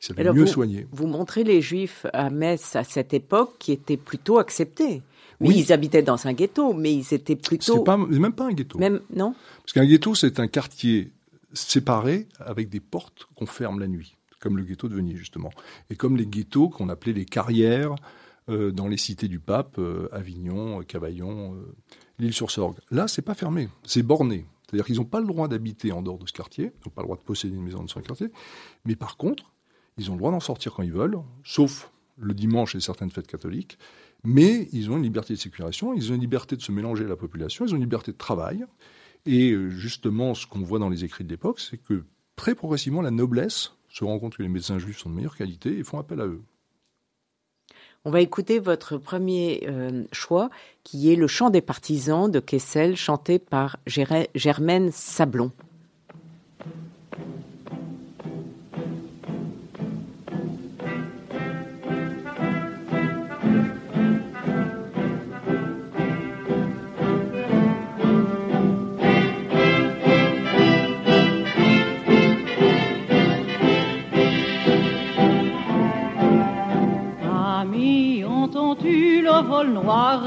Savait 0.00 0.24
mieux 0.24 0.42
vous, 0.42 0.46
soigner. 0.46 0.86
Vous 0.90 1.06
montrez 1.06 1.44
les 1.44 1.62
juifs 1.62 2.06
à 2.12 2.28
Metz 2.28 2.74
à 2.74 2.84
cette 2.84 3.14
époque 3.14 3.54
qui 3.58 3.72
étaient 3.72 3.96
plutôt 3.96 4.38
acceptés. 4.38 5.02
Oui, 5.40 5.54
ils 5.58 5.72
habitaient 5.72 6.02
dans 6.02 6.26
un 6.26 6.32
ghetto, 6.32 6.72
mais 6.72 6.94
ils 6.94 7.14
étaient 7.14 7.36
plutôt. 7.36 7.76
C'est 7.76 7.84
pas, 7.84 7.96
même 7.96 8.32
pas 8.32 8.46
un 8.46 8.52
ghetto. 8.52 8.78
Même, 8.78 9.00
non 9.14 9.34
Parce 9.60 9.72
qu'un 9.72 9.84
ghetto, 9.84 10.14
c'est 10.14 10.40
un 10.40 10.48
quartier 10.48 11.12
séparé 11.52 12.26
avec 12.38 12.68
des 12.68 12.80
portes 12.80 13.28
qu'on 13.34 13.46
ferme 13.46 13.80
la 13.80 13.88
nuit, 13.88 14.16
comme 14.40 14.56
le 14.56 14.64
ghetto 14.64 14.88
de 14.88 14.94
Venise, 14.94 15.16
justement. 15.16 15.50
Et 15.90 15.96
comme 15.96 16.16
les 16.16 16.26
ghettos 16.26 16.68
qu'on 16.68 16.88
appelait 16.88 17.12
les 17.12 17.24
carrières 17.24 17.94
euh, 18.48 18.70
dans 18.70 18.88
les 18.88 18.96
cités 18.96 19.28
du 19.28 19.40
pape, 19.40 19.78
euh, 19.78 20.08
Avignon, 20.12 20.82
Cavaillon, 20.82 21.54
euh, 21.54 21.74
l'île 22.18 22.32
sur 22.32 22.50
Sorgue. 22.50 22.78
Là, 22.90 23.08
c'est 23.08 23.22
pas 23.22 23.34
fermé, 23.34 23.68
c'est 23.84 24.02
borné. 24.02 24.46
C'est-à-dire 24.66 24.86
qu'ils 24.86 24.96
n'ont 24.96 25.04
pas 25.04 25.20
le 25.20 25.26
droit 25.26 25.48
d'habiter 25.48 25.92
en 25.92 26.02
dehors 26.02 26.18
de 26.18 26.26
ce 26.26 26.32
quartier, 26.32 26.72
ils 26.74 26.88
n'ont 26.88 26.92
pas 26.92 27.02
le 27.02 27.06
droit 27.06 27.16
de 27.16 27.22
posséder 27.22 27.54
une 27.54 27.62
maison 27.62 27.80
dans 27.80 27.86
ce 27.86 27.98
quartier, 28.00 28.28
mais 28.84 28.96
par 28.96 29.16
contre, 29.16 29.52
ils 29.96 30.10
ont 30.10 30.14
le 30.14 30.18
droit 30.18 30.32
d'en 30.32 30.40
sortir 30.40 30.74
quand 30.74 30.82
ils 30.82 30.92
veulent, 30.92 31.18
sauf 31.44 31.90
le 32.18 32.34
dimanche 32.34 32.74
et 32.74 32.80
certaines 32.80 33.10
fêtes 33.10 33.26
catholiques, 33.26 33.78
mais 34.26 34.68
ils 34.72 34.90
ont 34.90 34.96
une 34.96 35.04
liberté 35.04 35.34
de 35.34 35.38
circulation, 35.38 35.94
ils 35.94 36.10
ont 36.10 36.16
une 36.16 36.20
liberté 36.20 36.56
de 36.56 36.60
se 36.60 36.72
mélanger 36.72 37.04
à 37.04 37.08
la 37.08 37.14
population, 37.14 37.64
ils 37.64 37.72
ont 37.72 37.76
une 37.76 37.82
liberté 37.82 38.10
de 38.10 38.16
travail. 38.16 38.66
Et 39.24 39.52
euh, 39.52 39.70
justement, 39.70 40.34
ce 40.34 40.46
qu'on 40.48 40.60
voit 40.62 40.80
dans 40.80 40.88
les 40.88 41.04
écrits 41.04 41.22
de 41.22 41.30
l'époque, 41.30 41.60
c'est 41.60 41.78
que 41.78 42.02
très 42.34 42.56
progressivement, 42.56 43.02
la 43.02 43.12
noblesse 43.12 43.72
se 43.88 44.04
rend 44.04 44.18
compte 44.18 44.36
que 44.36 44.42
les 44.42 44.48
médecins 44.48 44.80
juifs 44.80 44.98
sont 44.98 45.10
de 45.10 45.14
meilleure 45.14 45.36
qualité 45.36 45.78
et 45.78 45.84
font 45.84 45.98
appel 46.00 46.20
à 46.20 46.26
eux. 46.26 46.42
On 48.04 48.10
va 48.10 48.20
écouter 48.20 48.58
votre 48.58 48.98
premier 48.98 49.64
euh, 49.68 50.04
choix, 50.10 50.50
qui 50.82 51.12
est 51.12 51.16
le 51.16 51.28
chant 51.28 51.50
des 51.50 51.60
partisans 51.60 52.28
de 52.28 52.40
Kessel, 52.40 52.96
chanté 52.96 53.38
par 53.38 53.78
Germaine 53.86 54.90
Sablon. 54.90 55.52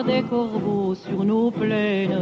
Des 0.03 0.21
corbeaux 0.23 0.95
sur 0.95 1.23
nos 1.23 1.51
plaines. 1.51 2.17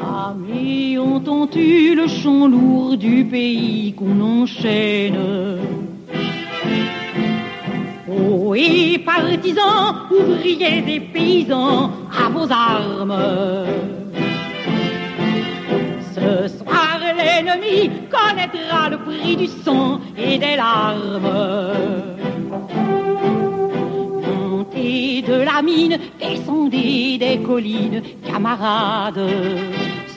Amis, 0.00 0.96
entends-tu 0.98 1.94
le 1.94 2.06
chant 2.06 2.48
lourd 2.48 2.96
du 2.96 3.24
pays 3.24 3.94
qu'on 3.94 4.20
enchaîne? 4.20 5.18
Oh, 8.08 8.54
et 8.54 8.98
partisans, 8.98 9.94
ouvriers 10.10 10.84
et 10.86 11.00
paysans, 11.00 11.90
à 12.10 12.28
vos 12.30 12.50
armes. 12.50 13.18
Ce 16.14 16.48
soir, 16.58 16.98
l'ennemi 17.16 17.90
connaîtra 18.10 18.90
le 18.90 18.98
prix 18.98 19.36
du 19.36 19.46
sang 19.46 20.00
et 20.16 20.38
des 20.38 20.56
larmes 20.56 22.07
de 25.28 25.42
la 25.42 25.60
mine, 25.62 25.98
descendez 26.18 27.18
des 27.18 27.38
collines, 27.38 28.02
camarades. 28.26 29.20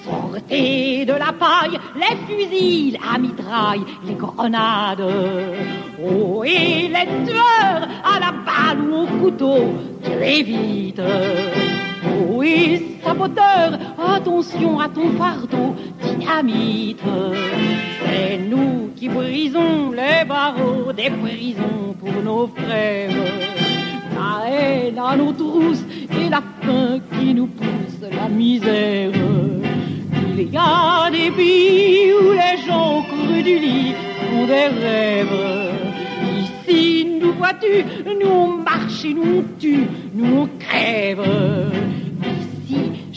Sortez 0.04 1.06
de 1.06 1.14
la 1.14 1.34
paille, 1.34 1.78
les 1.96 2.16
fusils, 2.26 2.98
la 2.98 3.18
mitraille, 3.20 3.84
les 4.08 4.16
grenades. 4.16 5.06
Oh, 6.02 6.44
et 6.44 6.88
les 6.96 7.08
tueurs 7.26 7.88
à 8.04 8.20
la 8.20 8.32
balle 8.48 8.90
ou 8.90 9.04
au 9.04 9.08
couteau, 9.22 9.60
très 10.02 10.42
vite. 10.42 11.02
Oh, 12.08 12.42
et 12.42 12.98
saboteur, 13.04 13.78
attention 14.16 14.80
à 14.80 14.88
ton 14.88 15.12
fardeau, 15.18 15.76
dynamite. 16.02 17.04
C'est 18.06 18.38
nous 18.38 18.92
qui 18.96 19.10
brisons 19.10 19.92
les 19.92 20.26
barreaux 20.26 20.94
des 20.94 21.10
prisons 21.10 21.96
pour 22.00 22.24
nos 22.24 22.48
frères 22.48 23.61
la 24.32 24.50
haine 24.50 25.00
à 25.00 25.16
nos 25.16 25.34
trousses 25.34 25.84
et 26.20 26.30
la 26.30 26.42
faim 26.62 27.00
qui 27.12 27.34
nous 27.34 27.48
pousse 27.48 28.02
la 28.02 28.28
misère. 28.30 29.12
Il 30.38 30.52
y 30.52 30.58
a 30.58 31.10
des 31.12 31.32
pays 31.32 32.14
où 32.14 32.32
les 32.32 32.58
gens 32.66 33.04
crus 33.04 33.44
du 33.44 33.60
lit 33.60 33.94
font 34.30 34.46
des 34.48 34.68
rêves. 34.84 35.42
Ici, 36.44 37.20
nous 37.22 37.34
vois-tu, 37.34 37.84
nous 38.20 38.30
on 38.30 38.48
marche 38.58 39.06
et 39.06 39.14
nous 39.14 39.40
on 39.40 39.60
tue, 39.60 39.88
nous 40.14 40.38
on 40.42 40.50
crève. 40.60 41.28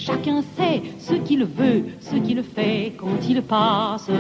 Chacun 0.07 0.43
sait 0.55 0.83
ce 0.99 1.15
qu'il 1.15 1.45
veut, 1.45 1.87
ce 1.99 2.17
qu'il 2.17 2.43
fait 2.43 2.93
quand 2.99 3.27
il 3.27 3.41
passe. 3.41 4.11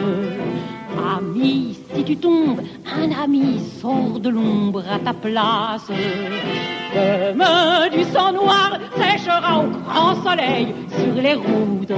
Ami, 1.18 1.76
si 1.94 2.04
tu 2.04 2.16
tombes, 2.16 2.62
un 2.86 3.10
ami 3.22 3.60
sort 3.82 4.18
de 4.18 4.30
l'ombre 4.30 4.82
à 4.90 4.98
ta 4.98 5.12
place. 5.12 5.88
Comme 6.94 7.44
du 7.92 8.02
sang 8.04 8.32
noir 8.32 8.78
séchera 8.96 9.62
au 9.62 9.68
grand 9.68 10.14
soleil 10.22 10.74
sur 10.88 11.20
les 11.20 11.34
routes. 11.34 11.92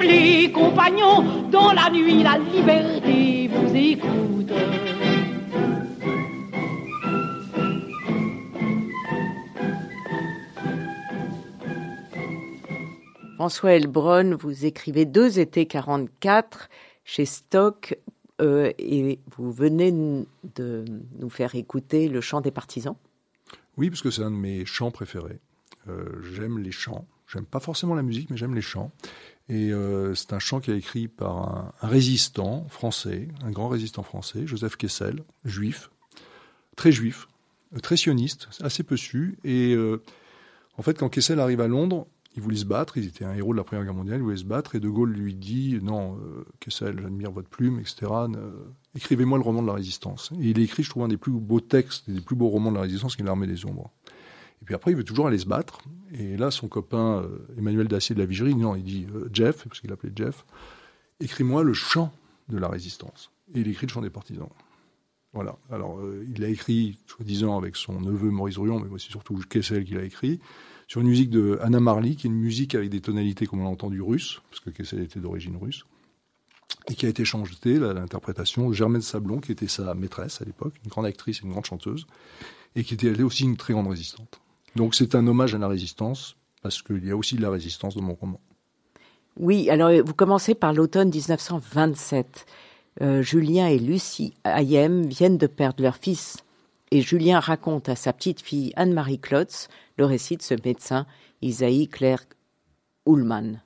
Les 0.00 0.52
compagnons, 0.52 1.24
dans 1.50 1.72
la 1.72 1.90
nuit 1.90 2.22
la 2.22 2.38
liberté 2.38 3.50
vous 3.52 3.74
écoute. 3.74 4.52
François 13.46 13.74
Elbron, 13.74 14.34
vous 14.34 14.64
écrivez 14.64 15.04
deux 15.04 15.38
étés 15.38 15.66
44 15.66 16.68
chez 17.04 17.24
Stock 17.24 17.96
euh, 18.40 18.72
et 18.76 19.20
vous 19.36 19.52
venez 19.52 19.92
de 19.92 20.84
nous 21.20 21.30
faire 21.30 21.54
écouter 21.54 22.08
le 22.08 22.20
chant 22.20 22.40
des 22.40 22.50
partisans. 22.50 22.96
Oui, 23.76 23.88
parce 23.88 24.02
que 24.02 24.10
c'est 24.10 24.24
un 24.24 24.32
de 24.32 24.36
mes 24.36 24.64
chants 24.64 24.90
préférés. 24.90 25.38
Euh, 25.88 26.06
j'aime 26.34 26.58
les 26.58 26.72
chants. 26.72 27.06
J'aime 27.32 27.44
pas 27.44 27.60
forcément 27.60 27.94
la 27.94 28.02
musique, 28.02 28.30
mais 28.30 28.36
j'aime 28.36 28.56
les 28.56 28.62
chants. 28.62 28.90
Et 29.48 29.70
euh, 29.72 30.16
c'est 30.16 30.32
un 30.32 30.40
chant 30.40 30.58
qui 30.58 30.72
est 30.72 30.78
écrit 30.78 31.06
par 31.06 31.38
un, 31.38 31.72
résistant 31.82 32.66
français, 32.68 33.28
un 33.44 33.52
grand 33.52 33.68
résistant 33.68 34.02
français, 34.02 34.44
Joseph 34.44 34.74
Kessel, 34.74 35.22
juif, 35.44 35.92
très 36.74 36.90
juif, 36.90 37.28
très 37.80 37.96
sioniste, 37.96 38.48
assez 38.60 38.82
peu 38.82 38.96
su. 38.96 39.38
Et 39.44 39.76
en 40.78 40.82
fait, 40.82 40.98
quand 40.98 41.08
Kessel 41.08 41.38
arrive 41.38 41.60
à 41.60 41.68
Londres, 41.68 42.08
il 42.36 42.42
voulait 42.42 42.56
se 42.56 42.64
battre, 42.64 42.98
il 42.98 43.06
était 43.06 43.24
un 43.24 43.34
héros 43.34 43.52
de 43.52 43.56
la 43.56 43.64
Première 43.64 43.84
Guerre 43.84 43.94
mondiale, 43.94 44.18
il 44.18 44.22
voulait 44.22 44.36
se 44.36 44.44
battre, 44.44 44.74
et 44.74 44.80
De 44.80 44.88
Gaulle 44.88 45.12
lui 45.12 45.34
dit 45.34 45.78
Non, 45.82 46.18
euh, 46.18 46.44
Kessel, 46.60 46.98
j'admire 47.00 47.32
votre 47.32 47.48
plume, 47.48 47.80
etc. 47.80 48.06
Écrivez-moi 48.94 49.38
le 49.38 49.44
roman 49.44 49.62
de 49.62 49.66
la 49.66 49.72
résistance. 49.72 50.30
Et 50.40 50.50
il 50.50 50.58
écrit, 50.58 50.82
je 50.82 50.90
trouve, 50.90 51.04
un 51.04 51.08
des 51.08 51.16
plus 51.16 51.32
beaux 51.32 51.60
textes, 51.60 52.10
des 52.10 52.20
plus 52.20 52.36
beaux 52.36 52.48
romans 52.48 52.70
de 52.70 52.76
la 52.76 52.82
résistance, 52.82 53.16
qui 53.16 53.22
est 53.22 53.24
L'Armée 53.24 53.46
des 53.46 53.64
Ombres. 53.64 53.90
Et 54.62 54.64
puis 54.64 54.74
après, 54.74 54.90
il 54.90 54.96
veut 54.96 55.04
toujours 55.04 55.26
aller 55.26 55.38
se 55.38 55.46
battre. 55.46 55.80
Et 56.12 56.36
là, 56.36 56.50
son 56.50 56.68
copain 56.68 57.22
euh, 57.22 57.38
Emmanuel 57.58 57.88
Dacier 57.88 58.14
de 58.14 58.20
la 58.20 58.26
Vigerie, 58.26 58.54
non, 58.54 58.76
il 58.76 58.84
dit 58.84 59.06
euh, 59.14 59.28
Jeff, 59.32 59.64
parce 59.66 59.80
qu'il 59.80 59.90
l'appelait 59.90 60.12
Jeff, 60.14 60.44
écris-moi 61.20 61.62
le 61.62 61.72
chant 61.72 62.12
de 62.48 62.58
la 62.58 62.68
résistance. 62.68 63.30
Et 63.54 63.60
il 63.60 63.68
écrit 63.68 63.86
le 63.86 63.92
chant 63.92 64.02
des 64.02 64.10
partisans. 64.10 64.48
Voilà. 65.32 65.56
Alors, 65.70 66.00
il 66.34 66.40
l'a 66.40 66.48
écrit, 66.48 66.98
soi-disant, 67.06 67.58
avec 67.58 67.76
son 67.76 68.00
neveu 68.00 68.30
Maurice 68.30 68.56
Royon, 68.56 68.80
mais 68.80 68.88
c'est 68.98 69.10
surtout 69.10 69.38
Kessel 69.48 69.84
qui 69.84 69.94
l'a 69.94 70.04
écrit 70.04 70.40
sur 70.88 71.00
une 71.00 71.08
musique 71.08 71.30
de 71.30 71.58
Anna 71.62 71.80
Marley, 71.80 72.14
qui 72.14 72.26
est 72.26 72.30
une 72.30 72.36
musique 72.36 72.74
avec 72.74 72.90
des 72.90 73.00
tonalités, 73.00 73.46
comme 73.46 73.60
on 73.60 73.64
l'a 73.64 73.70
entendu, 73.70 74.00
russe, 74.00 74.40
parce 74.50 74.60
que 74.60 74.70
Kessel 74.70 75.00
était 75.00 75.20
d'origine 75.20 75.56
russe, 75.56 75.84
et 76.88 76.94
qui 76.94 77.06
a 77.06 77.08
été 77.08 77.24
changée, 77.24 77.56
l'interprétation 77.64 78.72
Germaine 78.72 79.02
Sablon, 79.02 79.40
qui 79.40 79.52
était 79.52 79.66
sa 79.66 79.94
maîtresse 79.94 80.40
à 80.40 80.44
l'époque, 80.44 80.74
une 80.84 80.90
grande 80.90 81.06
actrice 81.06 81.38
et 81.38 81.44
une 81.44 81.50
grande 81.50 81.66
chanteuse, 81.66 82.06
et 82.76 82.84
qui 82.84 82.94
était 82.94 83.08
elle 83.08 83.24
aussi 83.24 83.44
une 83.44 83.56
très 83.56 83.72
grande 83.72 83.88
résistante. 83.88 84.40
Donc 84.76 84.94
c'est 84.94 85.14
un 85.14 85.26
hommage 85.26 85.54
à 85.54 85.58
la 85.58 85.68
résistance, 85.68 86.36
parce 86.62 86.82
qu'il 86.82 87.04
y 87.04 87.10
a 87.10 87.16
aussi 87.16 87.34
de 87.34 87.42
la 87.42 87.50
résistance 87.50 87.96
dans 87.96 88.02
mon 88.02 88.14
roman. 88.14 88.40
Oui, 89.38 89.68
alors 89.68 89.90
vous 90.04 90.14
commencez 90.14 90.54
par 90.54 90.72
l'automne 90.72 91.10
1927. 91.10 92.46
Euh, 93.02 93.22
Julien 93.22 93.66
et 93.68 93.78
Lucie 93.78 94.34
Hayem 94.44 95.06
viennent 95.06 95.38
de 95.38 95.46
perdre 95.46 95.82
leur 95.82 95.96
fils 95.96 96.38
et 96.90 97.02
Julien 97.02 97.40
raconte 97.40 97.88
à 97.88 97.96
sa 97.96 98.12
petite 98.12 98.40
fille 98.40 98.72
Anne-Marie 98.76 99.18
Klotz 99.18 99.68
le 99.98 100.06
récit 100.06 100.36
de 100.36 100.42
ce 100.42 100.54
médecin 100.64 101.06
Isaïe 101.42 101.88
Claire 101.88 102.24
Ullmann. 103.06 103.62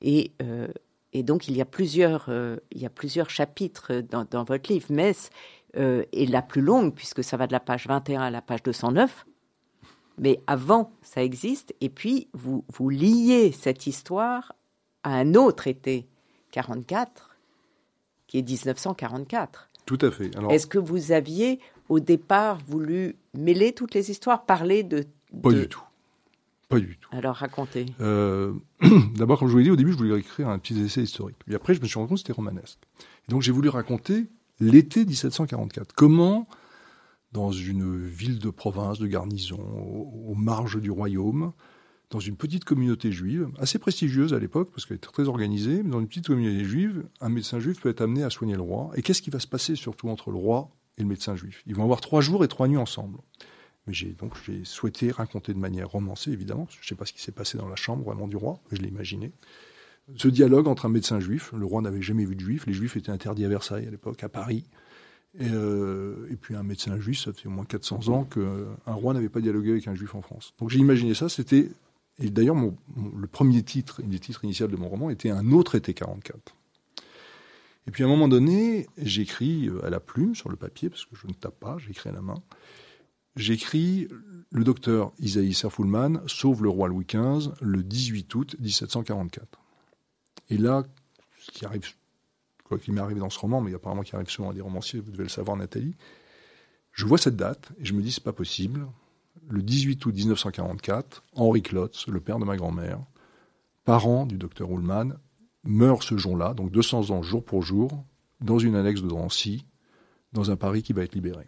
Et, 0.00 0.32
euh, 0.42 0.68
donc 1.14 1.48
il 1.48 1.56
y 1.56 1.60
a 1.60 1.66
plusieurs, 1.66 2.26
euh, 2.28 2.56
il 2.72 2.80
y 2.80 2.86
a 2.86 2.90
plusieurs 2.90 3.28
chapitres 3.28 4.02
dans, 4.10 4.44
votre 4.44 4.72
livre. 4.72 4.86
Metz 4.90 5.30
est 5.74 6.30
la 6.30 6.42
plus 6.42 6.62
longue 6.62 6.94
puisque 6.94 7.24
ça 7.24 7.36
va 7.36 7.46
de 7.46 7.52
la 7.52 7.60
page 7.60 7.86
21 7.86 8.22
à 8.22 8.30
la 8.30 8.40
page 8.40 8.62
209. 8.62 9.26
Mais 10.18 10.40
avant, 10.46 10.92
ça 11.02 11.22
existe. 11.22 11.74
Et 11.80 11.88
puis, 11.88 12.28
vous, 12.32 12.64
vous 12.68 12.88
liez 12.88 13.52
cette 13.52 13.86
histoire 13.86 14.54
à 15.02 15.16
un 15.16 15.34
autre 15.34 15.66
été, 15.66 16.06
44, 16.52 17.33
qui 18.34 18.38
est 18.38 18.42
1944. 18.42 19.68
Tout 19.86 19.98
à 20.00 20.10
fait. 20.10 20.30
Est-ce 20.50 20.66
que 20.66 20.78
vous 20.78 21.12
aviez 21.12 21.60
au 21.88 22.00
départ 22.00 22.58
voulu 22.66 23.14
mêler 23.34 23.72
toutes 23.72 23.94
les 23.94 24.10
histoires, 24.10 24.44
parler 24.44 24.82
de... 24.82 25.04
Pas 25.40 25.52
du 25.52 25.68
tout. 25.68 25.82
Pas 26.68 26.80
du 26.80 26.96
tout. 26.96 27.08
Alors 27.12 27.36
racontez. 27.36 27.86
Euh, 28.00 28.52
d'abord, 29.16 29.38
comme 29.38 29.48
je 29.48 29.52
vous 29.52 29.58
l'ai 29.58 29.64
dit, 29.64 29.70
au 29.70 29.76
début, 29.76 29.92
je 29.92 29.98
voulais 29.98 30.18
écrire 30.18 30.48
un 30.48 30.58
petit 30.58 30.80
essai 30.80 31.02
historique. 31.02 31.36
Et 31.48 31.54
après, 31.54 31.74
je 31.74 31.80
me 31.80 31.86
suis 31.86 31.96
rendu 31.96 32.08
compte 32.08 32.16
que 32.16 32.22
c'était 32.22 32.32
romanesque. 32.32 32.78
Et 33.28 33.30
donc, 33.30 33.42
j'ai 33.42 33.52
voulu 33.52 33.68
raconter 33.68 34.26
l'été 34.58 35.04
1744. 35.04 35.92
Comment, 35.94 36.48
dans 37.32 37.52
une 37.52 38.04
ville 38.04 38.40
de 38.40 38.50
province, 38.50 38.98
de 38.98 39.06
garnison, 39.06 39.60
aux 39.60 40.34
marges 40.34 40.80
du 40.80 40.90
royaume, 40.90 41.52
dans 42.14 42.20
une 42.20 42.36
petite 42.36 42.64
communauté 42.64 43.10
juive, 43.10 43.48
assez 43.58 43.80
prestigieuse 43.80 44.34
à 44.34 44.38
l'époque, 44.38 44.70
parce 44.70 44.86
qu'elle 44.86 44.98
était 44.98 45.08
très 45.08 45.26
organisée, 45.26 45.82
mais 45.82 45.90
dans 45.90 45.98
une 45.98 46.06
petite 46.06 46.28
communauté 46.28 46.64
juive, 46.64 47.08
un 47.20 47.28
médecin 47.28 47.58
juif 47.58 47.80
peut 47.80 47.88
être 47.88 48.02
amené 48.02 48.22
à 48.22 48.30
soigner 48.30 48.54
le 48.54 48.62
roi. 48.62 48.92
Et 48.94 49.02
qu'est-ce 49.02 49.20
qui 49.20 49.30
va 49.30 49.40
se 49.40 49.48
passer 49.48 49.74
surtout 49.74 50.08
entre 50.08 50.30
le 50.30 50.36
roi 50.36 50.70
et 50.96 51.02
le 51.02 51.08
médecin 51.08 51.34
juif? 51.34 51.64
Ils 51.66 51.74
vont 51.74 51.82
avoir 51.82 52.00
trois 52.00 52.20
jours 52.20 52.44
et 52.44 52.48
trois 52.48 52.68
nuits 52.68 52.76
ensemble. 52.76 53.18
Mais 53.88 53.92
j'ai 53.92 54.12
donc 54.12 54.34
j'ai 54.46 54.64
souhaité 54.64 55.10
raconter 55.10 55.52
de 55.54 55.58
manière 55.58 55.88
romancée, 55.90 56.30
évidemment, 56.30 56.68
je 56.70 56.78
ne 56.78 56.84
sais 56.84 56.94
pas 56.94 57.04
ce 57.04 57.12
qui 57.12 57.20
s'est 57.20 57.32
passé 57.32 57.58
dans 57.58 57.68
la 57.68 57.74
chambre 57.74 58.04
vraiment 58.04 58.28
du 58.28 58.36
roi, 58.36 58.60
mais 58.70 58.76
je 58.76 58.82
l'ai 58.82 58.88
imaginé. 58.88 59.32
Ce 60.16 60.28
dialogue 60.28 60.68
entre 60.68 60.86
un 60.86 60.90
médecin 60.90 61.18
juif, 61.18 61.52
le 61.52 61.66
roi 61.66 61.82
n'avait 61.82 62.00
jamais 62.00 62.24
vu 62.24 62.36
de 62.36 62.40
juif, 62.40 62.64
les 62.66 62.74
juifs 62.74 62.96
étaient 62.96 63.10
interdits 63.10 63.44
à 63.44 63.48
Versailles 63.48 63.88
à 63.88 63.90
l'époque, 63.90 64.22
à 64.22 64.28
Paris, 64.28 64.64
et, 65.36 65.48
euh, 65.50 66.28
et, 66.30 66.36
puis 66.36 66.54
un 66.54 66.62
médecin 66.62 66.96
juif, 67.00 67.18
ça 67.18 67.32
fait 67.32 67.48
au 67.48 67.50
moins 67.50 67.64
400 67.64 68.08
ans 68.08 68.24
qu'un 68.24 68.92
roi 68.92 69.14
n'avait 69.14 69.28
pas 69.28 69.40
dialogué 69.40 69.72
avec 69.72 69.88
un 69.88 69.94
juif 69.96 70.14
en 70.14 70.22
France. 70.22 70.54
Donc 70.60 70.70
j'ai 70.70 70.78
imaginé 70.78 71.12
ça, 71.14 71.28
c'était... 71.28 71.70
Et 72.20 72.30
d'ailleurs, 72.30 72.56
le 72.56 73.26
premier 73.26 73.62
titre, 73.62 74.02
un 74.04 74.08
des 74.08 74.20
titres 74.20 74.44
initial 74.44 74.70
de 74.70 74.76
mon 74.76 74.88
roman, 74.88 75.10
était 75.10 75.30
Un 75.30 75.50
autre 75.50 75.74
été 75.74 75.94
44. 75.94 76.54
Et 77.86 77.90
puis 77.90 78.02
à 78.02 78.06
un 78.06 78.08
moment 78.08 78.28
donné, 78.28 78.86
j'écris 78.96 79.68
à 79.82 79.90
la 79.90 80.00
plume, 80.00 80.34
sur 80.34 80.48
le 80.48 80.56
papier, 80.56 80.88
parce 80.88 81.04
que 81.04 81.16
je 81.16 81.26
ne 81.26 81.32
tape 81.32 81.58
pas, 81.58 81.76
j'écris 81.78 82.08
à 82.08 82.12
la 82.12 82.22
main, 82.22 82.42
j'écris 83.36 84.08
Le 84.50 84.64
docteur 84.64 85.12
Isaïe 85.18 85.54
Serfulman 85.54 86.22
sauve 86.26 86.62
le 86.62 86.68
roi 86.68 86.88
Louis 86.88 87.04
XV 87.04 87.50
le 87.60 87.82
18 87.82 88.34
août 88.34 88.56
1744. 88.60 89.60
Et 90.50 90.56
là, 90.56 90.84
ce 91.40 91.50
qui 91.50 91.66
arrive 91.66 91.82
quoi 92.64 92.78
qu'il 92.78 92.94
m'est 92.94 93.00
arrivé 93.00 93.20
dans 93.20 93.30
ce 93.30 93.38
roman, 93.38 93.60
mais 93.60 93.74
apparemment 93.74 94.02
qui 94.02 94.14
arrive 94.14 94.30
souvent 94.30 94.50
à 94.50 94.54
des 94.54 94.62
romanciers, 94.62 95.00
vous 95.00 95.10
devez 95.10 95.24
le 95.24 95.28
savoir 95.28 95.56
Nathalie, 95.56 95.94
je 96.92 97.04
vois 97.04 97.18
cette 97.18 97.36
date 97.36 97.70
et 97.78 97.84
je 97.84 97.92
me 97.92 98.00
dis 98.00 98.12
c'est 98.12 98.24
pas 98.24 98.32
possible. 98.32 98.86
Le 99.48 99.62
18 99.62 100.04
août 100.06 100.14
1944, 100.14 101.24
Henri 101.34 101.62
Klotz, 101.62 102.06
le 102.08 102.20
père 102.20 102.38
de 102.38 102.44
ma 102.44 102.56
grand-mère, 102.56 103.00
parent 103.84 104.26
du 104.26 104.38
docteur 104.38 104.70
Ullmann, 104.70 105.18
meurt 105.64 106.02
ce 106.02 106.16
jour-là, 106.16 106.54
donc 106.54 106.70
200 106.70 107.10
ans 107.10 107.22
jour 107.22 107.44
pour 107.44 107.62
jour, 107.62 108.04
dans 108.40 108.58
une 108.58 108.74
annexe 108.74 109.02
de 109.02 109.08
Drancy, 109.08 109.66
dans 110.32 110.50
un 110.50 110.56
Paris 110.56 110.82
qui 110.82 110.92
va 110.92 111.02
être 111.02 111.14
libéré. 111.14 111.46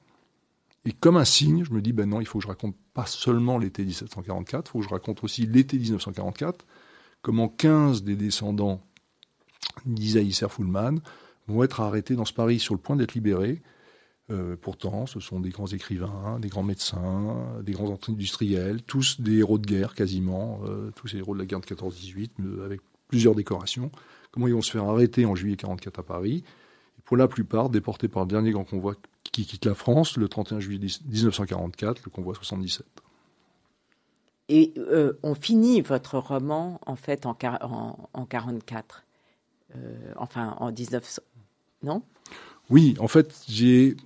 Et 0.84 0.92
comme 0.92 1.16
un 1.16 1.24
signe, 1.24 1.64
je 1.64 1.72
me 1.72 1.82
dis, 1.82 1.92
ben 1.92 2.08
non, 2.08 2.20
il 2.20 2.26
faut 2.26 2.38
que 2.38 2.44
je 2.44 2.48
raconte 2.48 2.76
pas 2.94 3.06
seulement 3.06 3.58
l'été 3.58 3.84
1744, 3.84 4.68
il 4.68 4.70
faut 4.70 4.78
que 4.78 4.84
je 4.84 4.90
raconte 4.90 5.24
aussi 5.24 5.46
l'été 5.46 5.78
1944, 5.78 6.64
comment 7.22 7.48
15 7.48 8.04
des 8.04 8.14
descendants 8.14 8.82
d'Isaïe 9.84 10.32
Serfulman 10.32 11.00
vont 11.48 11.64
être 11.64 11.80
arrêtés 11.80 12.14
dans 12.14 12.24
ce 12.24 12.32
Paris 12.32 12.58
sur 12.60 12.74
le 12.74 12.80
point 12.80 12.96
d'être 12.96 13.14
libérés. 13.14 13.62
Euh, 14.30 14.56
pourtant, 14.60 15.06
ce 15.06 15.20
sont 15.20 15.38
des 15.38 15.50
grands 15.50 15.68
écrivains, 15.68 16.38
des 16.40 16.48
grands 16.48 16.64
médecins, 16.64 17.36
des 17.62 17.72
grands 17.72 17.96
industriels, 18.08 18.82
tous 18.82 19.20
des 19.20 19.38
héros 19.38 19.58
de 19.58 19.66
guerre 19.66 19.94
quasiment, 19.94 20.60
euh, 20.64 20.90
tous 20.96 21.14
héros 21.14 21.34
de 21.34 21.38
la 21.38 21.46
guerre 21.46 21.60
de 21.60 21.66
14-18, 21.66 22.64
avec 22.64 22.80
plusieurs 23.08 23.36
décorations. 23.36 23.92
Comment 24.32 24.48
ils 24.48 24.54
vont 24.54 24.62
se 24.62 24.72
faire 24.72 24.84
arrêter 24.84 25.26
en 25.26 25.36
juillet 25.36 25.56
44 25.56 26.00
à 26.00 26.02
Paris? 26.02 26.42
Et 26.98 27.02
Pour 27.04 27.16
la 27.16 27.28
plupart, 27.28 27.70
déportés 27.70 28.08
par 28.08 28.24
le 28.24 28.28
dernier 28.28 28.50
grand 28.50 28.64
convoi 28.64 28.96
qui 29.22 29.46
quitte 29.46 29.64
la 29.64 29.74
France 29.74 30.16
le 30.16 30.28
31 30.28 30.58
juillet 30.60 30.80
1944, 30.80 32.02
le 32.04 32.10
convoi 32.10 32.34
77. 32.34 32.84
Et 34.48 34.74
euh, 34.76 35.14
on 35.22 35.34
finit 35.34 35.80
votre 35.80 36.18
roman 36.18 36.80
en 36.86 36.96
fait 36.96 37.26
en, 37.26 37.36
en, 37.42 38.08
en 38.12 38.26
44. 38.26 39.04
Euh, 39.74 40.12
enfin 40.16 40.56
en 40.58 40.70
1900, 40.70 41.22
non? 41.82 42.02
Oui, 42.70 42.96
en 42.98 43.08
fait, 43.08 43.44
j'ai 43.48 43.96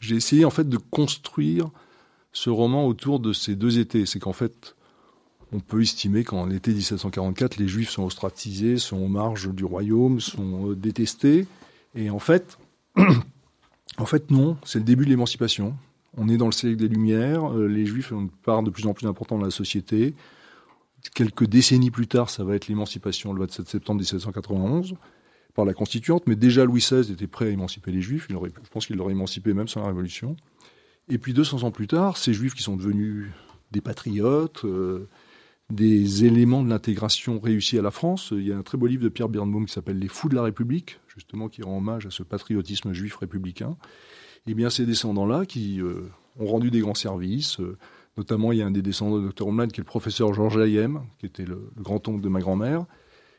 j'ai 0.00 0.16
essayé 0.16 0.44
en 0.44 0.50
fait 0.50 0.68
de 0.68 0.76
construire 0.76 1.70
ce 2.32 2.50
roman 2.50 2.86
autour 2.86 3.20
de 3.20 3.32
ces 3.32 3.56
deux 3.56 3.78
étés. 3.78 4.06
C'est 4.06 4.18
qu'en 4.18 4.32
fait, 4.32 4.76
on 5.52 5.60
peut 5.60 5.82
estimer 5.82 6.24
qu'en 6.24 6.50
été 6.50 6.72
1744, 6.72 7.56
les 7.56 7.68
Juifs 7.68 7.90
sont 7.90 8.04
ostracisés, 8.04 8.78
sont 8.78 8.98
aux 8.98 9.08
marges 9.08 9.48
du 9.48 9.64
royaume, 9.64 10.20
sont 10.20 10.70
euh, 10.70 10.74
détestés. 10.76 11.46
Et 11.94 12.10
en 12.10 12.18
fait, 12.18 12.58
en 13.98 14.06
fait, 14.06 14.30
non, 14.30 14.56
c'est 14.64 14.78
le 14.78 14.84
début 14.84 15.04
de 15.04 15.10
l'émancipation. 15.10 15.74
On 16.16 16.28
est 16.28 16.36
dans 16.36 16.46
le 16.46 16.52
siècle 16.52 16.76
des 16.76 16.88
Lumières, 16.88 17.54
euh, 17.54 17.66
les 17.66 17.86
Juifs 17.86 18.12
ont 18.12 18.20
une 18.20 18.30
part 18.30 18.62
de 18.62 18.70
plus 18.70 18.86
en 18.86 18.94
plus 18.94 19.06
importante 19.06 19.38
dans 19.38 19.44
la 19.44 19.50
société. 19.50 20.14
Quelques 21.14 21.46
décennies 21.46 21.90
plus 21.90 22.08
tard, 22.08 22.28
ça 22.28 22.44
va 22.44 22.56
être 22.56 22.68
l'émancipation, 22.68 23.32
le 23.32 23.40
27 23.40 23.68
septembre 23.68 24.00
1791, 24.00 24.94
par 25.54 25.64
la 25.64 25.74
Constituante, 25.74 26.24
mais 26.26 26.36
déjà 26.36 26.64
Louis 26.64 26.80
XVI 26.80 27.12
était 27.12 27.26
prêt 27.26 27.46
à 27.46 27.50
émanciper 27.50 27.90
les 27.90 28.00
Juifs, 28.00 28.26
il 28.30 28.36
je 28.36 28.68
pense 28.70 28.86
qu'il 28.86 28.96
l'aurait 28.96 29.12
émancipé 29.12 29.54
même 29.54 29.68
sans 29.68 29.80
la 29.80 29.88
Révolution. 29.88 30.36
Et 31.08 31.18
puis 31.18 31.32
200 31.32 31.64
ans 31.64 31.70
plus 31.70 31.86
tard, 31.86 32.16
ces 32.16 32.32
Juifs 32.34 32.54
qui 32.54 32.62
sont 32.62 32.76
devenus 32.76 33.26
des 33.72 33.80
patriotes, 33.80 34.64
euh, 34.64 35.08
des 35.70 36.24
éléments 36.24 36.62
de 36.62 36.68
l'intégration 36.68 37.40
réussie 37.40 37.78
à 37.78 37.82
la 37.82 37.90
France. 37.90 38.28
Il 38.32 38.46
y 38.46 38.52
a 38.52 38.56
un 38.56 38.62
très 38.62 38.78
beau 38.78 38.86
livre 38.86 39.02
de 39.02 39.08
Pierre 39.08 39.28
Birnbaum 39.28 39.66
qui 39.66 39.72
s'appelle 39.72 39.98
Les 39.98 40.08
fous 40.08 40.28
de 40.28 40.34
la 40.34 40.42
République, 40.42 41.00
justement 41.08 41.48
qui 41.48 41.62
rend 41.62 41.78
hommage 41.78 42.06
à 42.06 42.10
ce 42.10 42.22
patriotisme 42.22 42.92
juif 42.92 43.16
républicain. 43.16 43.76
Eh 44.46 44.54
bien 44.54 44.70
ces 44.70 44.86
descendants-là 44.86 45.44
qui 45.44 45.80
euh, 45.80 46.08
ont 46.38 46.46
rendu 46.46 46.70
des 46.70 46.80
grands 46.80 46.94
services, 46.94 47.60
euh, 47.60 47.76
Notamment, 48.18 48.50
il 48.50 48.58
y 48.58 48.62
a 48.62 48.66
un 48.66 48.72
des 48.72 48.82
descendants 48.82 49.20
de 49.20 49.28
Dr. 49.28 49.46
Holman 49.46 49.68
qui 49.68 49.80
est 49.80 49.84
le 49.84 49.86
professeur 49.86 50.34
Georges 50.34 50.58
Layem, 50.58 51.02
qui 51.18 51.26
était 51.26 51.44
le, 51.44 51.70
grand-oncle 51.76 52.20
de 52.20 52.28
ma 52.28 52.40
grand-mère, 52.40 52.84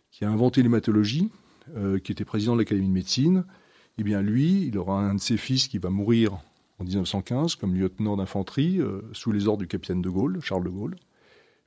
qui 0.09 0.23
a 0.23 0.29
inventé 0.29 0.63
l'hématologie, 0.63 1.29
euh, 1.75 1.99
qui 1.99 2.11
était 2.11 2.25
président 2.25 2.53
de 2.53 2.59
l'Académie 2.59 2.87
de 2.87 2.93
médecine. 2.93 3.45
Eh 3.97 4.03
bien, 4.03 4.21
lui, 4.21 4.67
il 4.67 4.77
aura 4.77 4.99
un 4.99 5.15
de 5.15 5.19
ses 5.19 5.37
fils 5.37 5.67
qui 5.67 5.77
va 5.77 5.89
mourir 5.89 6.39
en 6.79 6.83
1915 6.83 7.55
comme 7.55 7.75
lieutenant 7.75 8.17
d'infanterie 8.17 8.79
euh, 8.79 9.01
sous 9.13 9.31
les 9.31 9.47
ordres 9.47 9.59
du 9.59 9.67
capitaine 9.67 10.01
de 10.01 10.09
Gaulle, 10.09 10.39
Charles 10.41 10.63
de 10.63 10.69
Gaulle. 10.69 10.95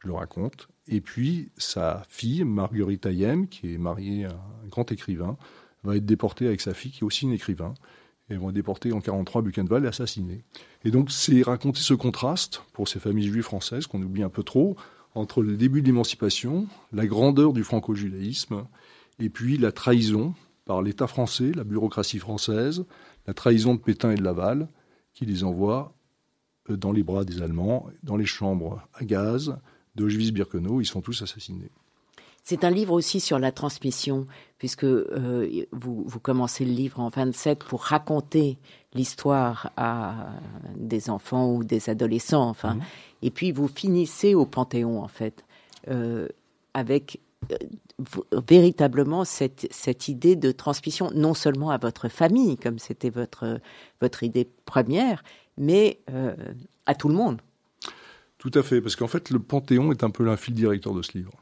Je 0.01 0.09
le 0.09 0.15
raconte. 0.15 0.69
Et 0.89 1.01
puis, 1.01 1.51
sa 1.57 2.03
fille, 2.09 2.45
Marguerite 2.45 3.07
Ayem, 3.07 3.49
qui 3.49 3.75
est 3.75 3.79
mariée 3.79 4.25
à 4.25 4.33
un 4.65 4.69
grand 4.69 4.91
écrivain, 4.91 5.37
va 5.85 5.97
être 5.97 6.07
déportée 6.07 6.47
avec 6.47 6.61
sa 6.61 6.75
fille, 6.75 6.91
qui 6.91 7.01
est 7.01 7.05
aussi 7.05 7.27
un 7.27 7.33
écrivain 7.33 7.75
et 8.31 8.37
vont 8.37 8.49
être 8.49 8.55
déportés 8.55 8.93
en 8.93 9.01
43 9.01 9.43
Buchenwald 9.43 9.85
et 9.85 9.89
assassinés. 9.89 10.45
Et 10.85 10.91
donc 10.91 11.11
c'est 11.11 11.43
raconter 11.43 11.81
ce 11.81 11.95
contraste 11.95 12.63
pour 12.73 12.89
ces 12.89 12.99
familles 12.99 13.29
juives 13.29 13.43
françaises 13.43 13.87
qu'on 13.87 14.03
oublie 14.03 14.23
un 14.23 14.29
peu 14.29 14.43
trop 14.43 14.77
entre 15.15 15.43
le 15.43 15.57
début 15.57 15.83
de 15.83 15.87
l'émancipation, 15.87 16.67
la 16.93 17.07
grandeur 17.07 17.53
du 17.53 17.65
franco-judaïsme 17.65 18.65
et 19.19 19.29
puis 19.29 19.59
la 19.59 19.73
trahison 19.73 20.35
par 20.65 20.83
l'État 20.83 21.07
français, 21.07 21.53
la 21.55 21.65
bureaucratie 21.65 22.19
française, 22.19 22.85
la 23.27 23.35
trahison 23.35 23.75
de 23.75 23.81
Pétain 23.81 24.13
et 24.13 24.17
de 24.17 24.23
Laval 24.23 24.69
qui 25.15 25.27
les 25.27 25.45
envoie 25.45 25.95
euh, 26.71 26.77
dans 26.77 26.93
les 26.93 27.03
bras 27.03 27.25
des 27.25 27.43
Allemands, 27.43 27.87
dans 28.03 28.17
les 28.17 28.27
chambres 28.27 28.87
à 28.95 29.05
gaz 29.05 29.57
d'Auschwitz-Birkenau, 29.95 30.81
ils 30.81 30.87
sont 30.87 31.03
tous 31.03 31.23
assassinés. 31.23 31.71
C'est 32.45 32.65
un 32.65 32.71
livre 32.71 32.93
aussi 32.93 33.21
sur 33.21 33.39
la 33.39 33.53
transmission, 33.53 34.27
puisque 34.59 34.85
euh, 34.85 35.65
vous, 35.71 36.03
vous, 36.05 36.19
commencez 36.19 36.65
le 36.65 36.73
livre 36.73 36.99
en 36.99 37.09
27 37.09 37.63
pour 37.63 37.83
raconter 37.83 38.59
l'histoire 38.95 39.71
à 39.77 40.31
des 40.77 41.09
enfants 41.09 41.53
ou 41.55 41.63
des 41.63 41.89
adolescents, 41.89 42.49
enfin. 42.49 42.75
Mhm. 42.75 42.83
Et 43.23 43.31
puis 43.31 43.53
vous 43.53 43.69
finissez 43.69 44.35
au 44.35 44.45
Panthéon, 44.45 45.01
en 45.01 45.09
fait, 45.09 45.45
euh, 45.89 46.27
avec 46.75 47.21
véritablement 48.49 49.25
cette, 49.25 50.09
idée 50.09 50.37
de 50.37 50.53
transmission, 50.53 51.11
non 51.15 51.35
seulement 51.35 51.71
à 51.71 51.79
votre 51.79 52.09
famille, 52.09 52.57
comme 52.57 52.79
c'était 52.79 53.11
votre, 53.11 53.61
idée 54.23 54.49
première, 54.65 55.23
mais 55.57 56.01
à 56.87 56.95
tout 56.95 57.09
le 57.09 57.15
monde. 57.15 57.41
Tout 58.43 58.51
à 58.55 58.65
fait, 58.65 58.81
parce 58.81 58.97
qu'en 58.97 59.07
fait, 59.07 59.31
le 59.31 59.39
Panthéon 59.39 59.93
est 59.93 60.03
un 60.03 60.11
peu 60.11 60.25
l'infil 60.25 60.55
directeur 60.55 60.95
de 60.95 61.03
ce 61.03 61.17
livre. 61.17 61.33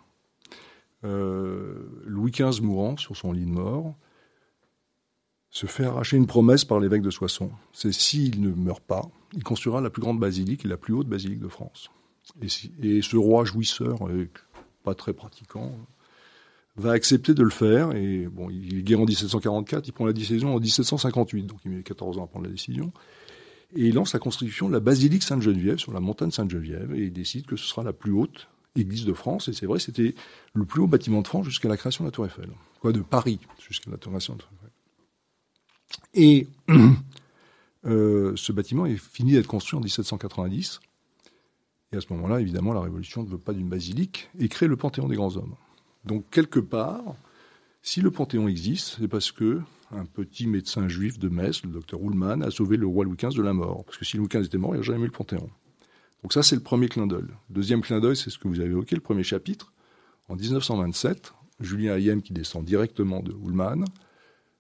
Euh, 1.05 1.89
Louis 2.05 2.31
XV 2.31 2.61
mourant 2.61 2.99
sur 2.99 3.17
son 3.17 3.33
lit 3.33 3.47
de 3.47 3.51
mort, 3.51 3.95
se 5.51 5.65
fait 5.65 5.85
arracher 5.85 6.19
une 6.19 6.27
promesse 6.27 6.67
par 6.67 6.79
l'évêque 6.79 7.01
de 7.01 7.11
Soissons. 7.11 7.51
C'est 7.73 7.93
s'il 7.93 8.43
ne 8.43 8.51
meurt 8.51 8.83
pas, 8.83 9.11
il 9.33 9.43
construira 9.43 9.81
la 9.81 9.89
plus 9.89 10.03
grande 10.03 10.21
basilique 10.21 10.67
et 10.67 10.69
la 10.69 10.77
plus 10.77 10.93
haute 10.93 11.09
basilique 11.09 11.41
de 11.41 11.49
France. 11.49 11.91
Et, 12.83 13.01
ce 13.01 13.17
roi 13.17 13.45
jouisseur, 13.45 13.97
pas 14.85 14.95
très 14.95 15.13
pratiquant, 15.13 15.73
va 16.77 16.93
accepter 16.93 17.35
de 17.35 17.43
le 17.43 17.51
faire. 17.51 17.93
Et 17.93 18.27
bon, 18.27 18.51
il 18.51 18.79
est 18.79 18.83
guéri 18.83 19.03
en 19.03 19.07
1744, 19.07 19.87
il 19.87 19.93
prend 19.93 20.07
la 20.07 20.13
décision 20.13 20.55
en 20.55 20.61
1758, 20.61 21.45
donc 21.45 21.59
il 21.65 21.71
met 21.71 21.83
14 21.83 22.19
ans 22.19 22.25
à 22.25 22.27
prendre 22.27 22.47
la 22.47 22.53
décision. 22.53 22.93
Et 23.77 23.87
il 23.87 23.95
lance 23.95 24.13
la 24.13 24.19
construction 24.19 24.69
de 24.69 24.73
la 24.73 24.81
basilique 24.81 25.23
Sainte-Geneviève 25.23 25.79
sur 25.79 25.93
la 25.93 26.01
montagne 26.01 26.33
Sainte-Geneviève 26.33 26.93
et 26.95 27.05
il 27.05 27.13
décide 27.13 27.47
que 27.47 27.57
ce 27.57 27.67
sera 27.67 27.85
la 27.85 27.93
plus 27.93 28.13
haute 28.13 28.49
église 28.77 29.05
de 29.05 29.13
France, 29.13 29.49
et 29.49 29.53
c'est 29.53 29.67
vrai, 29.67 29.81
c'était 29.81 30.15
le 30.55 30.65
plus 30.65 30.81
haut 30.81 30.87
bâtiment 30.87 31.23
de 31.23 31.27
France 31.27 31.45
jusqu'à 31.47 31.69
la 31.69 31.77
création 31.77 32.05
de 32.05 32.09
la 32.09 32.13
Tour 32.13 32.27
Eiffel. 32.27 32.49
Quoi, 32.81 32.93
de 32.93 33.01
Paris 33.01 33.41
jusqu'à 33.59 33.91
la 33.91 33.97
création 33.97 34.35
de 34.35 34.39
la 34.39 34.45
Tour 34.45 34.55
Eiffel. 34.55 34.71
Et 36.15 36.49
euh, 37.87 38.33
ce 38.37 38.53
bâtiment 38.53 38.87
est 38.87 38.97
fini 38.97 39.33
d'être 39.33 39.49
construit 39.49 39.77
en 39.77 39.81
1790. 39.81 40.81
Et 41.93 41.97
à 41.97 42.01
ce 42.01 42.13
moment-là, 42.13 42.41
évidemment, 42.41 42.73
la 42.73 42.83
Révolution 42.83 43.23
ne 43.25 43.29
veut 43.29 43.39
pas 43.39 43.53
d'une 43.53 43.69
basilique 43.69 44.31
et 44.39 44.49
crée 44.49 44.69
le 44.69 44.77
Panthéon 44.77 45.09
des 45.09 45.17
grands 45.17 45.37
hommes. 45.37 45.57
Donc, 46.05 46.31
quelque 46.31 46.61
part, 46.61 47.17
si 47.83 48.01
le 48.01 48.11
Panthéon 48.11 48.47
existe, 48.47 48.99
c'est 49.01 49.09
parce 49.09 49.33
que 49.33 49.61
un 49.91 50.05
petit 50.05 50.47
médecin 50.47 50.87
juif 50.87 51.19
de 51.19 51.29
Metz, 51.29 51.65
le 51.65 51.71
docteur 51.71 52.01
Ullmann, 52.01 52.45
a 52.45 52.51
sauvé 52.51 52.77
le 52.77 52.87
roi 52.87 53.05
Louis 53.05 53.17
XV 53.17 53.35
de 53.35 53.43
la 53.43 53.53
mort. 53.53 53.85
Parce 53.85 53.99
que 53.99 54.05
si 54.05 54.17
Louis 54.17 54.29
XV 54.29 54.45
était 54.45 54.59
mort, 54.59 54.71
il 54.71 54.75
n'y 54.75 54.79
aurait 54.79 54.87
jamais 54.87 55.03
eu 55.03 55.07
le 55.07 55.13
Panthéon. 55.13 55.51
Donc 56.23 56.33
ça, 56.33 56.43
c'est 56.45 56.55
le 56.55 56.63
premier 56.63 56.89
clin 56.89 57.07
d'œil. 57.07 57.27
Deuxième 57.49 57.81
clin 57.81 57.99
d'œil, 57.99 58.17
c'est 58.17 58.31
ce 58.31 58.39
que 58.39 58.47
vous 58.47 58.61
avez 58.61 58.71
évoqué, 58.71 58.95
le 58.95 59.01
premier 59.01 59.25
chapitre. 59.25 59.73
En 60.29 60.37
1927, 60.37 61.33
Julien 61.59 61.97
Hayem, 61.97 62.23
qui 62.23 62.33
descend 62.33 62.65
directement 62.65 63.21
de 63.21 63.33
Ullmann, 63.33 63.85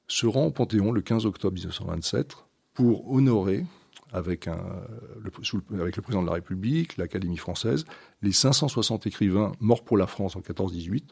se 0.08 0.26
rend 0.26 0.46
au 0.46 0.50
Panthéon 0.50 0.90
le 0.90 1.00
15 1.00 1.26
octobre 1.26 1.54
1927 1.54 2.34
pour 2.74 3.12
honorer, 3.12 3.64
avec, 4.12 4.46
le 4.46 5.30
président 5.30 6.22
de 6.22 6.26
la 6.26 6.34
République, 6.34 6.96
l'Académie 6.96 7.36
française, 7.36 7.84
les 8.22 8.32
560 8.32 9.06
écrivains 9.06 9.52
morts 9.60 9.84
pour 9.84 9.96
la 9.96 10.06
France 10.06 10.36
en 10.36 10.40
14-18, 10.40 11.04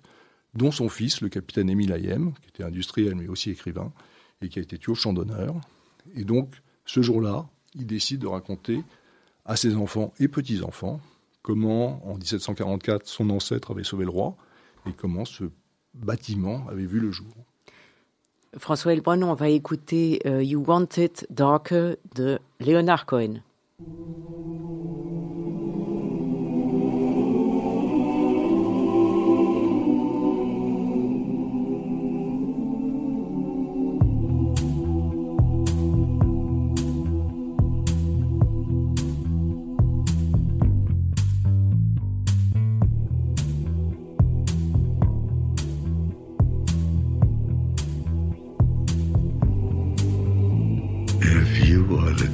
dont 0.54 0.70
son 0.70 0.88
fils, 0.88 1.20
le 1.20 1.28
capitaine 1.28 1.70
Émile 1.70 1.92
Hayem, 1.92 2.32
qui 2.42 2.48
était 2.48 2.64
industriel 2.64 3.14
mais 3.14 3.28
aussi 3.28 3.50
écrivain, 3.50 3.92
et 4.42 4.48
qui 4.48 4.58
a 4.58 4.62
été 4.62 4.78
tué 4.78 4.92
au 4.92 4.94
champ 4.94 5.12
d'honneur. 5.12 5.54
Et 6.14 6.24
donc, 6.24 6.62
ce 6.84 7.02
jour-là, 7.02 7.48
il 7.74 7.86
décide 7.86 8.20
de 8.20 8.26
raconter 8.26 8.82
à 9.44 9.56
ses 9.56 9.76
enfants 9.76 10.12
et 10.18 10.28
petits-enfants 10.28 11.00
comment, 11.42 12.06
en 12.06 12.16
1744, 12.16 13.06
son 13.06 13.30
ancêtre 13.30 13.70
avait 13.70 13.84
sauvé 13.84 14.04
le 14.04 14.10
roi 14.10 14.36
et 14.86 14.92
comment 14.92 15.24
ce 15.24 15.44
bâtiment 15.94 16.66
avait 16.68 16.86
vu 16.86 17.00
le 17.00 17.10
jour. 17.10 17.34
François 18.56 18.92
Elbron, 18.92 19.22
on 19.22 19.34
va 19.34 19.48
écouter 19.48 20.20
euh, 20.26 20.42
You 20.42 20.64
Want 20.66 20.88
It 20.96 21.26
Darker 21.30 21.96
de 22.14 22.38
Leonard 22.60 23.06
Cohen. 23.06 23.42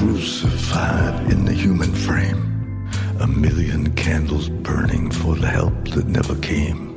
crucified 0.00 1.30
in 1.30 1.44
the 1.44 1.52
human 1.52 1.92
frame, 1.92 2.88
a 3.20 3.26
million 3.26 3.92
candles 3.92 4.48
burning 4.48 5.10
for 5.10 5.36
the 5.36 5.46
help 5.46 5.74
that 5.88 6.06
never 6.06 6.34
came. 6.36 6.89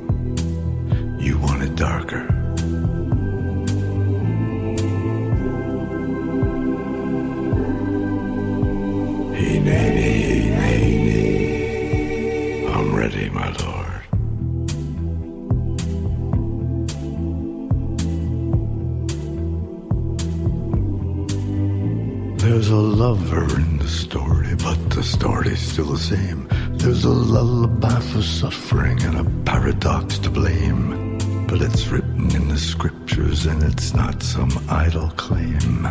Still 25.84 25.96
the 25.96 26.16
same. 26.16 26.48
There's 26.78 27.04
a 27.04 27.10
lullaby 27.10 28.00
for 28.00 28.22
suffering 28.22 29.02
and 29.02 29.16
a 29.18 29.24
paradox 29.44 30.18
to 30.20 30.30
blame. 30.30 31.18
But 31.46 31.60
it's 31.60 31.88
written 31.88 32.34
in 32.34 32.48
the 32.48 32.58
scriptures 32.58 33.46
and 33.46 33.62
it's 33.62 33.94
not 33.94 34.22
some 34.22 34.52
idle 34.68 35.10
claim. 35.16 35.86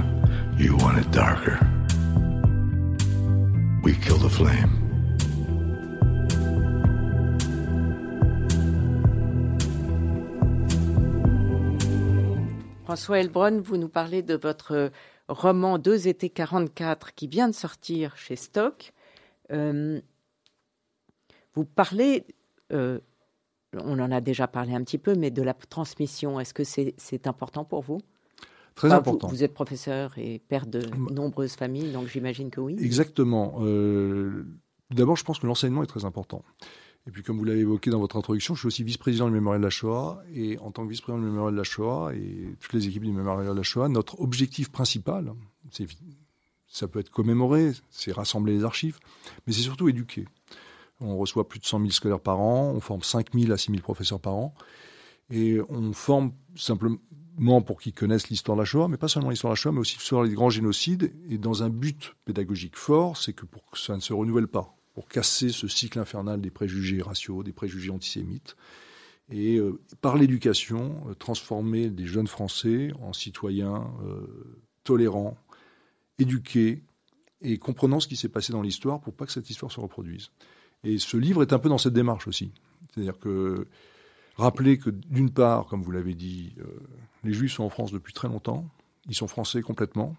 You 0.57 0.77
want 0.77 0.97
it 0.97 1.11
darker. 1.11 1.59
We 3.83 3.93
kill 3.95 4.17
the 4.17 4.29
flame. 4.29 4.79
François 12.85 13.19
Elbron, 13.19 13.61
vous 13.61 13.77
nous 13.77 13.89
parlez 13.89 14.21
de 14.21 14.35
votre 14.35 14.91
roman 15.27 15.77
Deux 15.77 16.07
étés 16.07 16.29
44 16.29 17.13
qui 17.13 17.27
vient 17.27 17.47
de 17.47 17.55
sortir 17.55 18.17
chez 18.17 18.35
Stock. 18.35 18.93
Euh, 19.51 20.01
vous 21.53 21.65
parlez, 21.65 22.25
euh, 22.71 22.99
on 23.73 23.99
en 23.99 24.11
a 24.11 24.21
déjà 24.21 24.47
parlé 24.47 24.73
un 24.73 24.83
petit 24.83 24.97
peu, 24.97 25.15
mais 25.15 25.31
de 25.31 25.41
la 25.41 25.53
transmission. 25.53 26.39
Est-ce 26.39 26.53
que 26.53 26.63
c'est 26.63 27.27
important 27.27 27.63
pour 27.63 27.81
vous? 27.81 28.01
Très 28.75 28.91
important. 28.91 29.27
Vous, 29.27 29.43
êtes 29.43 29.53
professeur 29.53 30.17
et 30.17 30.39
père 30.39 30.65
de 30.65 30.81
nombreuses 31.11 31.53
familles, 31.53 31.91
donc 31.91 32.07
j'imagine 32.07 32.49
que 32.49 32.59
oui. 32.59 32.75
Exactement. 32.79 33.57
Euh, 33.61 34.45
d'abord, 34.89 35.15
je 35.15 35.23
pense 35.23 35.39
que 35.39 35.45
l'enseignement 35.45 35.83
est 35.83 35.87
très 35.87 36.05
important. 36.05 36.43
Et 37.05 37.11
puis, 37.11 37.21
comme 37.21 37.37
vous 37.37 37.43
l'avez 37.43 37.59
évoqué 37.59 37.89
dans 37.89 37.99
votre 37.99 38.15
introduction, 38.15 38.55
je 38.55 38.61
suis 38.61 38.67
aussi 38.67 38.83
vice-président 38.83 39.27
du 39.27 39.33
Mémorial 39.33 39.61
de 39.61 39.65
la 39.65 39.69
Shoah. 39.69 40.23
Et 40.33 40.57
en 40.59 40.71
tant 40.71 40.85
que 40.85 40.89
vice-président 40.89 41.21
du 41.21 41.29
Mémorial 41.29 41.53
de 41.53 41.57
la 41.57 41.63
Shoah 41.63 42.13
et 42.15 42.55
toutes 42.59 42.73
les 42.73 42.87
équipes 42.87 43.03
du 43.03 43.11
Mémorial 43.11 43.45
de 43.45 43.57
la 43.57 43.63
Shoah, 43.63 43.89
notre 43.89 44.19
objectif 44.21 44.71
principal, 44.71 45.33
c'est, 45.69 45.85
ça 46.73 46.87
peut 46.87 46.99
être 46.99 47.11
commémoré, 47.11 47.71
c'est 47.91 48.11
rassembler 48.11 48.53
les 48.53 48.63
archives, 48.63 48.99
mais 49.45 49.53
c'est 49.53 49.61
surtout 49.61 49.87
éduquer. 49.89 50.25
On 50.99 51.17
reçoit 51.17 51.47
plus 51.47 51.59
de 51.59 51.65
100 51.65 51.79
000 51.79 51.91
scolaires 51.91 52.19
par 52.19 52.39
an, 52.39 52.71
on 52.75 52.79
forme 52.79 53.03
5 53.03 53.27
000 53.33 53.51
à 53.51 53.57
6 53.57 53.71
000 53.71 53.81
professeurs 53.81 54.19
par 54.19 54.33
an. 54.33 54.55
Et 55.29 55.59
on 55.69 55.93
forme 55.93 56.33
simplement 56.55 57.61
pour 57.61 57.79
qu'ils 57.79 57.93
connaissent 57.93 58.29
l'histoire 58.29 58.57
de 58.57 58.61
la 58.61 58.65
Shoah, 58.65 58.87
mais 58.87 58.97
pas 58.97 59.07
seulement 59.07 59.29
l'histoire 59.29 59.51
de 59.51 59.57
la 59.57 59.61
Shoah, 59.61 59.71
mais 59.71 59.79
aussi 59.79 59.97
sur 59.99 60.23
les 60.23 60.33
grands 60.33 60.49
génocides, 60.49 61.13
et 61.29 61.37
dans 61.37 61.63
un 61.63 61.69
but 61.69 62.15
pédagogique 62.25 62.75
fort, 62.75 63.17
c'est 63.17 63.33
que 63.33 63.45
pour 63.45 63.69
que 63.69 63.77
ça 63.77 63.95
ne 63.95 64.01
se 64.01 64.13
renouvelle 64.13 64.47
pas 64.47 64.75
pour 64.93 65.07
casser 65.07 65.49
ce 65.49 65.67
cycle 65.67 65.99
infernal 65.99 66.41
des 66.41 66.51
préjugés 66.51 67.01
raciaux, 67.01 67.43
des 67.43 67.53
préjugés 67.53 67.91
antisémites, 67.91 68.55
et 69.31 69.57
euh, 69.57 69.79
par 70.01 70.17
l'éducation, 70.17 71.03
euh, 71.07 71.13
transformer 71.13 71.89
des 71.89 72.05
jeunes 72.05 72.27
Français 72.27 72.91
en 73.01 73.13
citoyens 73.13 73.91
euh, 74.05 74.63
tolérants, 74.83 75.37
éduqués 76.19 76.83
et 77.41 77.57
comprenant 77.57 77.99
ce 77.99 78.07
qui 78.07 78.15
s'est 78.15 78.29
passé 78.29 78.53
dans 78.53 78.61
l'histoire 78.61 79.01
pour 79.01 79.13
pas 79.13 79.25
que 79.25 79.31
cette 79.31 79.49
histoire 79.49 79.71
se 79.71 79.79
reproduise. 79.79 80.31
Et 80.83 80.97
ce 80.97 81.17
livre 81.17 81.41
est 81.41 81.53
un 81.53 81.59
peu 81.59 81.69
dans 81.69 81.77
cette 81.77 81.93
démarche 81.93 82.27
aussi. 82.27 82.51
C'est-à-dire 82.93 83.19
que 83.19 83.67
rappeler 84.35 84.77
que 84.77 84.89
d'une 84.89 85.29
part, 85.29 85.65
comme 85.65 85.81
vous 85.81 85.91
l'avez 85.91 86.13
dit, 86.13 86.55
les 87.23 87.33
Juifs 87.33 87.53
sont 87.53 87.63
en 87.63 87.69
France 87.69 87.91
depuis 87.91 88.13
très 88.13 88.27
longtemps, 88.27 88.69
ils 89.07 89.15
sont 89.15 89.27
français 89.27 89.61
complètement. 89.61 90.15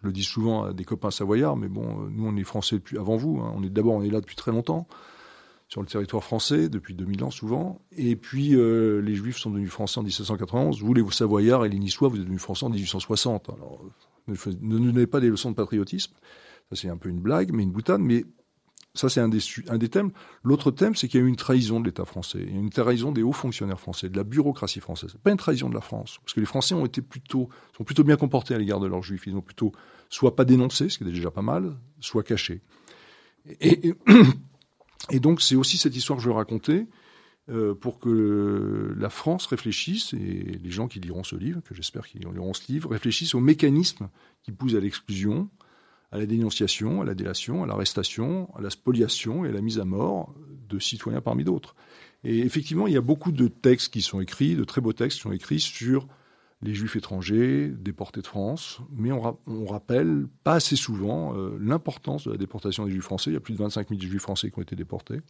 Je 0.00 0.06
le 0.06 0.12
dis 0.12 0.24
souvent 0.24 0.64
à 0.64 0.72
des 0.72 0.84
copains 0.84 1.10
savoyards, 1.10 1.56
mais 1.56 1.68
bon, 1.68 2.04
euh, 2.04 2.08
nous 2.10 2.26
on 2.26 2.36
est 2.36 2.44
français 2.44 2.76
depuis 2.76 2.98
avant 2.98 3.16
vous. 3.16 3.40
Hein. 3.40 3.52
On 3.56 3.62
est 3.62 3.70
d'abord 3.70 3.94
on 3.94 4.02
est 4.02 4.10
là 4.10 4.20
depuis 4.20 4.36
très 4.36 4.52
longtemps 4.52 4.86
sur 5.68 5.80
le 5.80 5.86
territoire 5.86 6.22
français 6.22 6.68
depuis 6.68 6.94
2000 6.94 7.24
ans 7.24 7.30
souvent. 7.30 7.80
Et 7.96 8.16
puis 8.16 8.54
euh, 8.54 9.00
les 9.00 9.14
Juifs 9.14 9.38
sont 9.38 9.50
devenus 9.50 9.70
français 9.70 9.98
en 9.98 10.02
1791. 10.02 10.82
Vous 10.82 10.94
les 10.94 11.04
Savoyards 11.10 11.64
et 11.64 11.68
les 11.68 11.78
Niçois, 11.78 12.08
vous 12.08 12.16
êtes 12.16 12.22
devenus 12.22 12.40
français 12.40 12.66
en 12.66 12.70
1860. 12.70 13.50
Alors 13.50 13.84
ne, 14.28 14.34
ne 14.60 14.78
donnez 14.78 15.06
pas 15.06 15.20
des 15.20 15.28
leçons 15.28 15.50
de 15.50 15.56
patriotisme. 15.56 16.12
Ça 16.70 16.76
c'est 16.76 16.88
un 16.88 16.96
peu 16.96 17.08
une 17.08 17.20
blague, 17.20 17.52
mais 17.52 17.62
une 17.62 17.72
boutade. 17.72 18.00
Mais 18.00 18.24
ça, 18.96 19.08
c'est 19.08 19.20
un 19.20 19.28
des, 19.28 19.88
thèmes. 19.88 20.10
L'autre 20.42 20.70
thème, 20.70 20.94
c'est 20.94 21.06
qu'il 21.06 21.20
y 21.20 21.22
a 21.22 21.26
eu 21.26 21.28
une 21.28 21.36
trahison 21.36 21.80
de 21.80 21.86
l'État 21.86 22.04
français. 22.04 22.38
Il 22.40 22.54
y 22.54 22.56
a 22.56 22.60
une 22.60 22.70
trahison 22.70 23.12
des 23.12 23.22
hauts 23.22 23.32
fonctionnaires 23.32 23.78
français, 23.78 24.08
de 24.08 24.16
la 24.16 24.24
bureaucratie 24.24 24.80
française. 24.80 25.16
Pas 25.22 25.30
une 25.30 25.36
trahison 25.36 25.68
de 25.68 25.74
la 25.74 25.80
France. 25.80 26.18
Parce 26.22 26.32
que 26.32 26.40
les 26.40 26.46
Français 26.46 26.74
ont 26.74 26.86
été 26.86 27.02
plutôt, 27.02 27.48
sont 27.76 27.84
plutôt 27.84 28.04
bien 28.04 28.16
comportés 28.16 28.54
à 28.54 28.58
l'égard 28.58 28.80
de 28.80 28.86
leurs 28.86 29.02
juifs. 29.02 29.26
Ils 29.26 29.36
ont 29.36 29.42
plutôt 29.42 29.72
soit 30.08 30.34
pas 30.34 30.44
dénoncé, 30.44 30.88
ce 30.88 30.98
qui 30.98 31.04
est 31.04 31.12
déjà 31.12 31.30
pas 31.30 31.42
mal, 31.42 31.76
soit 32.00 32.22
caché. 32.22 32.62
Et, 33.60 33.94
donc, 35.20 35.40
c'est 35.40 35.56
aussi 35.56 35.78
cette 35.78 35.96
histoire 35.96 36.18
que 36.18 36.24
je 36.24 36.30
raconter 36.30 36.86
euh, 37.48 37.74
pour 37.74 38.00
que 38.00 38.94
la 38.98 39.10
France 39.10 39.46
réfléchisse, 39.46 40.12
et 40.14 40.58
les 40.62 40.70
gens 40.70 40.88
qui 40.88 40.98
liront 40.98 41.22
ce 41.22 41.36
livre, 41.36 41.60
que 41.60 41.74
j'espère 41.74 42.08
qu'ils 42.08 42.22
liront 42.22 42.54
ce 42.54 42.72
livre, 42.72 42.90
réfléchissent 42.90 43.34
aux 43.34 43.40
mécanismes 43.40 44.08
qui 44.42 44.50
poussent 44.50 44.74
à 44.74 44.80
l'exclusion, 44.80 45.48
à 46.10 46.18
la 46.18 46.26
dénonciation, 46.26 47.02
à 47.02 47.04
la 47.04 47.14
délation, 47.14 47.62
à 47.62 47.66
l'arrestation, 47.66 48.48
à 48.56 48.60
la 48.60 48.70
spoliation 48.70 49.44
et 49.44 49.48
à 49.50 49.52
la 49.52 49.60
mise 49.60 49.78
à 49.78 49.84
mort 49.84 50.34
de 50.68 50.78
citoyens 50.78 51.20
parmi 51.20 51.44
d'autres. 51.44 51.76
Et 52.24 52.40
effectivement, 52.40 52.88
il 52.88 52.94
y 52.94 52.96
a 52.96 53.02
beaucoup 53.02 53.30
de 53.30 53.46
textes 53.46 53.92
qui 53.92 54.02
sont 54.02 54.20
écrits, 54.20 54.56
de 54.56 54.64
très 54.64 54.80
beaux 54.80 54.92
textes 54.92 55.18
qui 55.18 55.22
sont 55.22 55.32
écrits 55.32 55.60
sur 55.60 56.08
les 56.62 56.74
juifs 56.74 56.96
étrangers 56.96 57.68
déportés 57.68 58.22
de 58.22 58.26
France, 58.26 58.80
mais 58.90 59.12
on, 59.12 59.66
rappelle 59.66 60.26
pas 60.42 60.54
assez 60.54 60.76
souvent 60.76 61.36
euh, 61.36 61.56
l'importance 61.60 62.24
de 62.24 62.32
la 62.32 62.38
déportation 62.38 62.84
des 62.86 62.92
juifs 62.92 63.04
français. 63.04 63.30
Il 63.30 63.34
y 63.34 63.36
a 63.36 63.40
plus 63.40 63.52
de 63.52 63.58
25 63.58 63.88
000 63.90 64.00
juifs 64.00 64.22
français 64.22 64.50
qui 64.50 64.58
ont 64.58 64.62
été 64.62 64.74
déportés. 64.74 65.20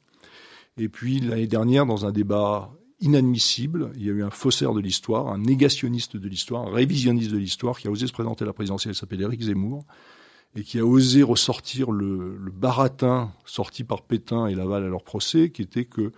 Et 0.79 0.89
puis 0.89 1.21
l'année 1.21 1.49
dernière, 1.49 1.85
dans 1.85 2.07
un 2.07 2.13
débat 2.13 2.71
inadmissible, 3.01 3.93
il 3.97 4.05
y 4.05 4.11
a 4.11 4.13
eu 4.13 4.23
un 4.23 4.31
faussaire 4.31 4.73
de 4.73 4.81
l'histoire, 4.81 5.29
un 5.29 5.39
négationniste 5.39 6.17
de 6.17 6.29
l'histoire, 6.29 6.67
un 6.67 6.73
révisionniste 6.73 7.31
de 7.31 7.39
l'histoire 7.39 7.79
qui 7.79 7.89
a 7.89 7.91
osé 7.91 8.07
se 8.07 8.13
présenter 8.13 8.45
à 8.45 8.47
la 8.47 8.53
présidentielle, 8.53 8.95
il 8.95 8.97
s'appelle 8.97 9.21
Éric 9.21 9.43
Zemmour, 9.43 9.85
et 10.55 10.63
qui 10.63 10.79
a 10.79 10.87
osé 10.87 11.23
ressortir 11.23 11.91
le, 11.91 12.37
le 12.39 12.51
baratin 12.51 13.33
sorti 13.45 13.85
par 13.85 14.03
Pétain 14.03 14.47
et 14.47 14.55
Laval 14.55 14.85
à 14.85 14.89
leur 14.89 15.03
procès, 15.03 15.51
qui 15.51 15.63
était 15.63 15.85
que 15.85 16.13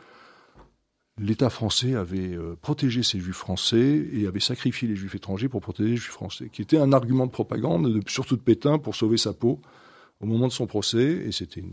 l'État 1.19 1.51
français 1.51 1.95
avait 1.95 2.35
euh, 2.35 2.57
protégé 2.61 3.03
ses 3.03 3.19
juifs 3.19 3.37
français 3.37 4.09
et 4.13 4.27
avait 4.27 4.41
sacrifié 4.41 4.89
les 4.89 4.97
juifs 4.97 5.15
étrangers 5.15 5.49
pour 5.49 5.61
protéger 5.61 5.91
les 5.91 5.97
juifs 5.97 6.13
français, 6.13 6.49
qui 6.53 6.63
était 6.63 6.79
un 6.79 6.93
argument 6.93 7.27
de 7.27 7.31
propagande, 7.31 8.01
surtout 8.09 8.37
de 8.37 8.43
Pétain, 8.43 8.79
pour 8.79 8.95
sauver 8.95 9.17
sa 9.17 9.33
peau 9.33 9.61
au 10.21 10.27
moment 10.27 10.49
de 10.49 10.53
son 10.53 10.67
procès, 10.67 11.23
et 11.27 11.33
c'était 11.33 11.65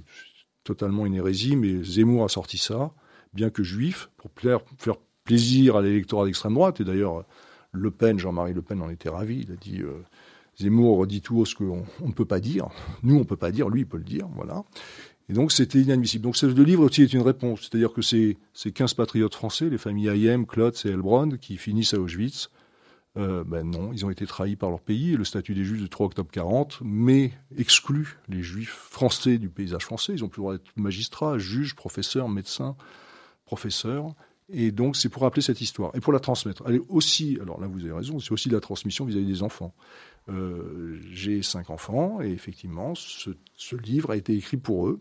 totalement 0.64 1.06
une 1.06 1.16
hérésie, 1.16 1.56
mais 1.56 1.84
Zemmour 1.84 2.26
a 2.26 2.30
sorti 2.30 2.58
ça, 2.58 2.92
bien 3.34 3.50
que 3.50 3.64
juif, 3.64 4.10
pour 4.18 4.32
faire 4.36 4.98
plaisir 5.24 5.76
à 5.76 5.82
l'électorat 5.82 6.26
d'extrême 6.26 6.54
droite, 6.54 6.82
et 6.82 6.84
d'ailleurs 6.84 7.26
Le 7.72 7.92
Pen, 7.92 8.20
Jean-Marie 8.20 8.54
Le 8.54 8.62
Pen 8.62 8.82
en 8.82 8.90
était 8.90 9.10
ravi, 9.10 9.46
il 9.48 9.52
a 9.52 9.56
dit... 9.56 9.82
Euh, 9.82 10.04
Zemmour 10.58 11.06
dit 11.06 11.22
tout 11.22 11.46
ce 11.46 11.54
qu'on 11.54 11.86
ne 12.02 12.14
peut 12.14 12.24
pas 12.24 12.40
dire. 12.40 12.70
Nous, 13.04 13.16
on 13.16 13.20
ne 13.20 13.24
peut 13.26 13.36
pas 13.36 13.52
dire, 13.52 13.68
lui, 13.68 13.82
il 13.82 13.88
peut 13.88 13.98
le 13.98 14.06
dire, 14.06 14.28
voilà. 14.36 14.64
Et 15.28 15.34
donc 15.34 15.52
c'était 15.52 15.80
inadmissible. 15.82 16.24
Donc 16.24 16.38
ce 16.38 16.46
livre 16.46 16.84
aussi 16.84 17.02
est 17.02 17.14
une 17.14 17.22
réponse. 17.22 17.62
C'est-à-dire 17.62 17.94
que 17.94 18.02
ces, 18.02 18.38
ces 18.54 18.72
15 18.72 18.94
patriotes 18.94 19.34
français, 19.34 19.70
les 19.70 19.78
familles 19.78 20.10
Hayem, 20.10 20.46
Klotz 20.46 20.86
et 20.86 20.90
Elbron, 20.90 21.38
qui 21.42 21.58
finissent 21.58 21.94
à 21.94 22.00
Auschwitz, 22.00 22.50
euh, 23.18 23.44
ben 23.46 23.64
non, 23.64 23.94
ils 23.94 24.06
ont 24.06 24.10
été 24.10 24.28
trahis 24.28 24.56
par 24.56 24.70
leur 24.70 24.82
pays. 24.82 25.14
Et 25.14 25.18
le 25.18 25.24
statut 25.24 25.56
des 25.56 25.64
juifs 25.64 25.82
du 25.82 25.90
3 25.90 26.08
octobre 26.08 26.30
40 26.32 26.80
mais 26.84 27.32
exclut 27.58 28.18
les 28.28 28.44
juifs 28.44 28.88
français 28.92 29.38
du 29.38 29.50
paysage 29.50 29.84
français. 29.84 30.14
Ils 30.14 30.24
ont 30.24 30.28
plus 30.28 30.40
le 30.40 30.44
droit 30.44 30.54
d'être 30.54 30.72
magistrats, 30.76 31.38
juges, 31.40 31.76
professeurs, 31.76 32.30
médecins, 32.30 32.76
professeurs. 33.46 34.14
Et 34.50 34.72
donc 34.72 34.96
c'est 34.96 35.10
pour 35.10 35.24
rappeler 35.24 35.42
cette 35.42 35.62
histoire 35.62 35.90
et 35.96 36.02
pour 36.02 36.14
la 36.14 36.20
transmettre. 36.20 36.62
Elle 36.68 36.76
est 36.76 36.82
aussi, 36.90 37.40
alors 37.42 37.60
là 37.60 37.66
vous 37.66 37.84
avez 37.84 37.94
raison, 37.94 38.20
c'est 38.20 38.32
aussi 38.32 38.50
la 38.50 38.60
transmission 38.60 39.04
vis-à-vis 39.06 39.26
des 39.26 39.42
enfants. 39.42 39.74
Euh, 40.30 41.00
J'ai 41.10 41.42
cinq 41.42 41.72
enfants 41.72 42.22
et 42.22 42.30
effectivement 42.30 42.94
ce 42.96 43.76
livre 43.76 44.12
a 44.12 44.18
été 44.18 44.34
écrit 44.36 44.58
pour 44.58 44.88
eux 44.88 45.00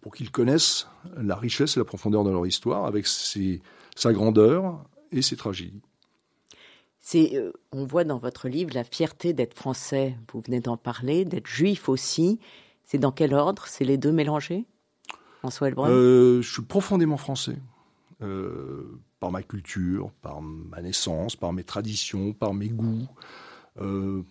pour 0.00 0.14
qu'ils 0.14 0.30
connaissent 0.30 0.88
la 1.16 1.36
richesse 1.36 1.76
et 1.76 1.80
la 1.80 1.84
profondeur 1.84 2.24
de 2.24 2.30
leur 2.30 2.46
histoire 2.46 2.86
avec 2.86 3.06
ses, 3.06 3.60
sa 3.94 4.12
grandeur 4.12 4.84
et 5.12 5.22
ses 5.22 5.36
tragédies. 5.36 5.82
C'est, 7.00 7.36
euh, 7.36 7.52
on 7.72 7.84
voit 7.84 8.04
dans 8.04 8.18
votre 8.18 8.48
livre 8.48 8.74
la 8.74 8.84
fierté 8.84 9.32
d'être 9.32 9.54
français, 9.54 10.16
vous 10.32 10.42
venez 10.44 10.60
d'en 10.60 10.76
parler, 10.76 11.24
d'être 11.24 11.46
juif 11.46 11.88
aussi. 11.88 12.38
C'est 12.84 12.98
dans 12.98 13.12
quel 13.12 13.34
ordre? 13.34 13.66
C'est 13.66 13.84
les 13.84 13.96
deux 13.96 14.12
mélangés? 14.12 14.66
François 15.40 15.68
Elbrun? 15.68 15.88
Euh, 15.88 16.42
Je 16.42 16.52
suis 16.52 16.62
profondément 16.62 17.16
français. 17.16 17.56
Euh, 18.22 19.00
par 19.18 19.30
ma 19.30 19.42
culture, 19.42 20.12
par 20.20 20.42
ma 20.42 20.82
naissance, 20.82 21.36
par 21.36 21.52
mes 21.52 21.64
traditions, 21.64 22.34
par 22.34 22.52
mes 22.52 22.68
goûts, 22.68 23.08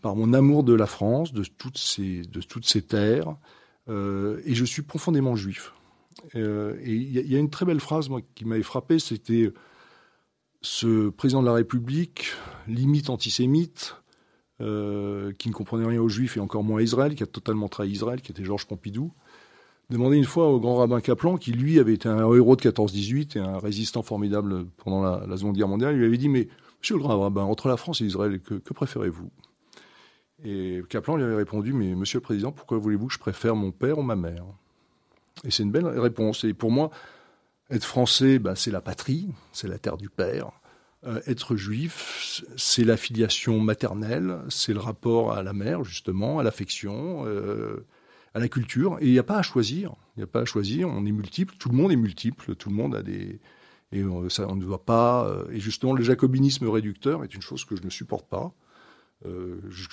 par 0.01 0.15
mon 0.15 0.34
amour 0.34 0.63
de 0.63 0.73
la 0.73 0.86
France, 0.86 1.34
de 1.34 1.43
toutes 1.43 1.77
ces, 1.77 2.21
de 2.21 2.41
toutes 2.41 2.67
ces 2.67 2.84
terres. 2.84 3.36
Euh, 3.88 4.42
et 4.46 4.54
je 4.54 4.65
suis 4.65 4.82
profondément 4.82 5.36
juif. 5.36 5.74
Euh, 6.36 6.78
et 6.84 6.94
il 6.94 7.32
y, 7.32 7.36
a 7.36 7.39
une 7.39 7.50
très 7.50 7.65
belle 7.65 7.80
phrase 7.80 8.10
qui 8.36 8.46
m'avait 8.46 8.63
frappé, 8.63 9.00
c'était 9.00 9.52
ce 10.62 11.10
président 11.10 11.42
de 11.42 11.48
la 11.48 11.54
République, 11.54 12.34
limite 12.68 13.10
antisémite, 13.10 13.96
euh, 14.62 15.32
qui 15.38 15.48
ne 15.48 15.54
comprenait 15.54 15.86
rien 15.86 16.02
aux 16.02 16.10
Juifs 16.10 16.36
et 16.36 16.42
encore 16.42 16.63
moins 16.63 16.80
à 16.80 16.84
Israël, 16.84 17.15
qui 17.15 17.24
a 17.24 17.28
totalement 17.28 17.70
trahi 17.70 17.92
Israël, 17.92 18.22
qui 18.22 18.32
était 18.32 18.44
Georges 18.44 18.68
Pompidou, 18.68 19.13
demandait 19.89 20.18
une 20.18 20.26
fois 20.26 20.50
au 20.50 20.60
grand 20.60 20.76
rabbin 20.76 21.00
Kaplan, 21.00 21.38
qui 21.38 21.54
lui 21.54 21.80
avait 21.80 21.94
été 21.94 22.10
un 22.10 22.20
héros 22.20 22.56
de 22.58 22.62
14-18 22.62 23.38
et 23.38 23.39
un 23.39 23.58
résistant 23.58 24.04
formidable 24.04 24.65
pendant 24.78 25.02
la, 25.02 25.38
Seconde 25.38 25.56
Guerre 25.56 25.70
mondiale, 25.70 25.96
il 25.96 26.00
lui 26.00 26.06
avait 26.06 26.18
dit, 26.18 26.30
mais 26.30 26.50
monsieur 26.82 26.96
le 26.96 27.02
grand 27.02 27.18
rabbin, 27.18 27.44
entre 27.44 27.70
la 27.70 27.78
France 27.78 28.02
et 28.02 28.06
Israël, 28.06 28.42
que 28.42 28.74
préférez-vous? 28.74 29.32
Et 30.43 30.82
Kaplan 30.89 31.17
lui 31.17 31.23
avait 31.23 31.36
répondu, 31.36 31.73
mais 31.73 31.95
monsieur 31.95 32.19
le 32.19 32.23
président, 32.23 32.52
pourquoi 32.52 32.78
voulez-vous 32.78 33.08
que 33.08 33.13
je 33.13 33.19
préfère 33.19 33.56
mon 33.56 33.71
père 33.71 33.99
ou 33.99 34.04
ma 34.04 34.15
mère? 34.15 34.45
Et 35.43 35.52
c'est 35.52 35.63
une 35.63 35.71
belle 35.71 35.88
réponse. 35.88 36.43
Et 36.43 36.54
pour 36.54 36.71
moi, 36.71 36.91
être 37.69 37.84
français, 37.84 38.39
ben, 38.39 38.56
c'est 38.56 38.71
la 38.71 38.82
patrie, 38.82 39.30
c'est 39.52 39.67
la 39.67 39.78
terre 39.78 39.97
du 39.97 40.10
père. 40.10 40.52
Euh, 41.06 41.21
être 41.28 41.56
juif, 41.56 42.43
c'est 42.58 42.84
la 42.84 42.97
filiation 42.97 43.60
maternelle, 43.60 44.39
c'est 44.49 44.73
le 44.73 44.80
rapport 44.80 45.34
à 45.34 45.43
la 45.43 45.54
mère, 45.54 45.84
justement, 45.84 46.39
à 46.39 46.43
l'affection, 46.43 47.25
euh, 47.25 47.86
à 48.34 48.39
la 48.39 48.49
culture. 48.49 48.97
Et 48.99 49.06
il 49.06 49.12
n'y 49.12 49.19
a 49.19 49.23
pas 49.23 49.38
à 49.38 49.41
choisir. 49.41 49.93
Il 50.15 50.19
n'y 50.19 50.23
a 50.23 50.28
pas 50.28 50.41
à 50.41 50.45
choisir. 50.45 50.89
On 50.89 51.06
est 51.06 51.12
multiple. 51.12 51.56
Tout 51.58 51.69
le 51.69 51.75
monde 51.75 51.91
est 51.91 51.97
multiple. 51.97 52.56
Tout 52.56 52.69
le 52.69 52.75
monde 52.75 52.95
a 52.95 53.04
des. 53.04 53.39
Et 53.91 54.04
ça, 54.30 54.47
on 54.47 54.56
ne 54.56 54.62
doit 54.62 54.86
pas. 54.86 55.28
Euh, 55.28 55.45
et 55.52 55.60
justement, 55.60 55.93
le 55.93 56.04
jacobinisme 56.04 56.67
réducteur 56.67 57.23
est 57.23 57.34
une 57.34 57.41
chose 57.41 57.65
que 57.65 57.75
je 57.75 57.84
ne 57.84 57.89
supporte 57.89 58.28
pas. 58.28 58.54
Euh, 59.25 59.60
je 59.69 59.84
ne 59.84 59.91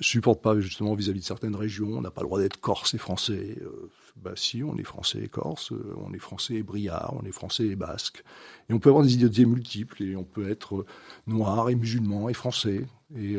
supporte 0.00 0.40
pas, 0.40 0.58
justement 0.60 0.94
vis-à-vis 0.94 1.20
-vis 1.20 1.22
de 1.22 1.26
certaines 1.26 1.54
régions. 1.54 1.90
On 1.90 2.00
n'a 2.00 2.10
pas 2.10 2.22
le 2.22 2.26
droit 2.26 2.40
d'être 2.40 2.60
corse 2.60 2.94
et 2.94 2.98
français. 2.98 3.58
Euh, 3.62 3.90
bah 4.16 4.32
si, 4.34 4.64
on 4.64 4.76
est 4.76 4.84
français 4.84 5.20
et 5.22 5.28
corse, 5.28 5.70
euh, 5.72 5.94
on 6.04 6.12
est 6.12 6.18
français 6.18 6.54
et 6.54 6.62
briard, 6.64 7.14
on 7.20 7.24
est 7.24 7.32
français 7.32 7.66
et 7.66 7.76
basque. 7.76 8.24
Et 8.68 8.72
on 8.72 8.80
peut 8.80 8.88
avoir 8.88 9.04
des 9.04 9.14
identités 9.14 9.46
multiples 9.46 10.02
et 10.02 10.16
on 10.16 10.24
peut 10.24 10.50
être 10.50 10.84
noir 11.28 11.70
et 11.70 11.76
musulman 11.76 12.28
et 12.28 12.34
français. 12.34 12.84
Et, 13.16 13.36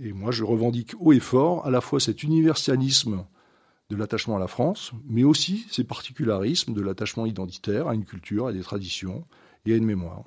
et 0.00 0.12
moi, 0.14 0.30
je 0.30 0.42
revendique 0.42 0.94
haut 0.98 1.12
et 1.12 1.20
fort 1.20 1.66
à 1.66 1.70
la 1.70 1.82
fois 1.82 2.00
cet 2.00 2.22
universalisme 2.22 3.26
de 3.90 3.96
l'attachement 3.96 4.36
à 4.36 4.38
la 4.38 4.46
France, 4.46 4.92
mais 5.06 5.24
aussi 5.24 5.66
ces 5.70 5.84
particularismes 5.84 6.72
de 6.72 6.80
l'attachement 6.80 7.26
identitaire 7.26 7.88
à 7.88 7.94
une 7.94 8.06
culture, 8.06 8.46
à 8.46 8.52
des 8.52 8.62
traditions 8.62 9.26
et 9.66 9.74
à 9.74 9.76
une 9.76 9.84
mémoire. 9.84 10.24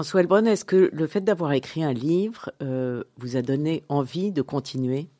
François 0.00 0.20
Elbron, 0.20 0.46
est-ce 0.46 0.64
que 0.64 0.88
le 0.94 1.06
fait 1.06 1.20
d'avoir 1.20 1.52
écrit 1.52 1.84
un 1.84 1.92
livre 1.92 2.50
euh, 2.62 3.04
vous 3.18 3.36
a 3.36 3.42
donné 3.42 3.84
envie 3.90 4.32
de 4.32 4.40
continuer? 4.40 5.10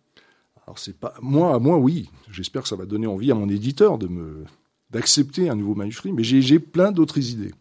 Alors 0.65 0.79
c'est 0.79 0.99
pas 0.99 1.13
moi, 1.21 1.59
moi 1.59 1.77
oui. 1.77 2.09
J'espère 2.31 2.63
que 2.63 2.69
ça 2.69 2.77
va 2.77 2.87
donner 2.87 3.07
envie 3.07 3.31
à 3.31 3.35
mon 3.35 3.51
éditeur 3.51 3.99
de 3.99 4.07
me 4.07 4.47
d'accepter 4.89 5.51
un 5.51 5.55
nouveau 5.55 5.75
manuscrit, 5.75 6.15
mais 6.15 6.25
j'ai 6.25 6.59
plein 6.59 6.93
d'autres 6.93 7.19
idées. 7.19 7.53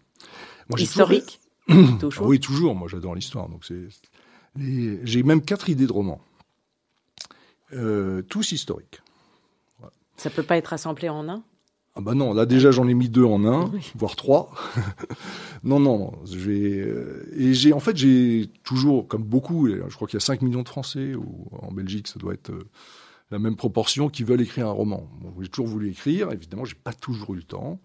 Moi, 0.69 0.79
Historique 0.79 1.41
toujours. 1.99 2.25
Oui, 2.29 2.39
toujours. 2.39 2.73
Moi, 2.73 2.87
j'adore 2.87 3.15
l'histoire. 3.15 3.49
Donc 3.49 3.65
c'est 3.65 3.89
les... 4.55 5.05
j'ai 5.05 5.21
même 5.23 5.41
quatre 5.41 5.67
idées 5.67 5.87
de 5.87 5.91
romans, 5.91 6.21
euh, 7.73 8.21
tous 8.21 8.53
historiques. 8.53 9.01
Ça 10.15 10.29
peut 10.29 10.43
pas 10.43 10.55
être 10.55 10.71
assemblé 10.71 11.09
en 11.09 11.27
un? 11.27 11.43
Ah 11.99 12.01
bah 12.01 12.13
non, 12.13 12.33
là 12.33 12.45
déjà 12.45 12.71
j'en 12.71 12.87
ai 12.87 12.93
mis 12.93 13.09
deux 13.09 13.25
en 13.25 13.43
un, 13.43 13.69
oui. 13.73 13.91
voire 13.95 14.15
trois. 14.15 14.53
non, 15.65 15.81
non, 15.81 16.13
euh, 16.47 17.25
et 17.35 17.53
j'ai 17.53 17.73
en 17.73 17.81
fait 17.81 17.97
j'ai 17.97 18.49
toujours, 18.63 19.05
comme 19.05 19.23
beaucoup, 19.23 19.67
je 19.67 19.93
crois 19.95 20.07
qu'il 20.07 20.15
y 20.15 20.23
a 20.23 20.25
5 20.25 20.41
millions 20.41 20.61
de 20.63 20.69
Français 20.69 21.13
ou 21.13 21.49
en 21.51 21.73
Belgique 21.73 22.07
ça 22.07 22.17
doit 22.17 22.33
être 22.33 22.51
euh, 22.51 22.69
la 23.31 23.37
même 23.37 23.57
proportion 23.57 24.07
qui 24.07 24.23
veulent 24.23 24.39
écrire 24.39 24.67
un 24.67 24.71
roman. 24.71 25.09
Bon, 25.19 25.33
j'ai 25.41 25.49
toujours 25.49 25.67
voulu 25.67 25.89
écrire, 25.89 26.31
évidemment 26.31 26.63
j'ai 26.63 26.77
pas 26.81 26.93
toujours 26.93 27.33
eu 27.33 27.37
le 27.37 27.43
temps. 27.43 27.81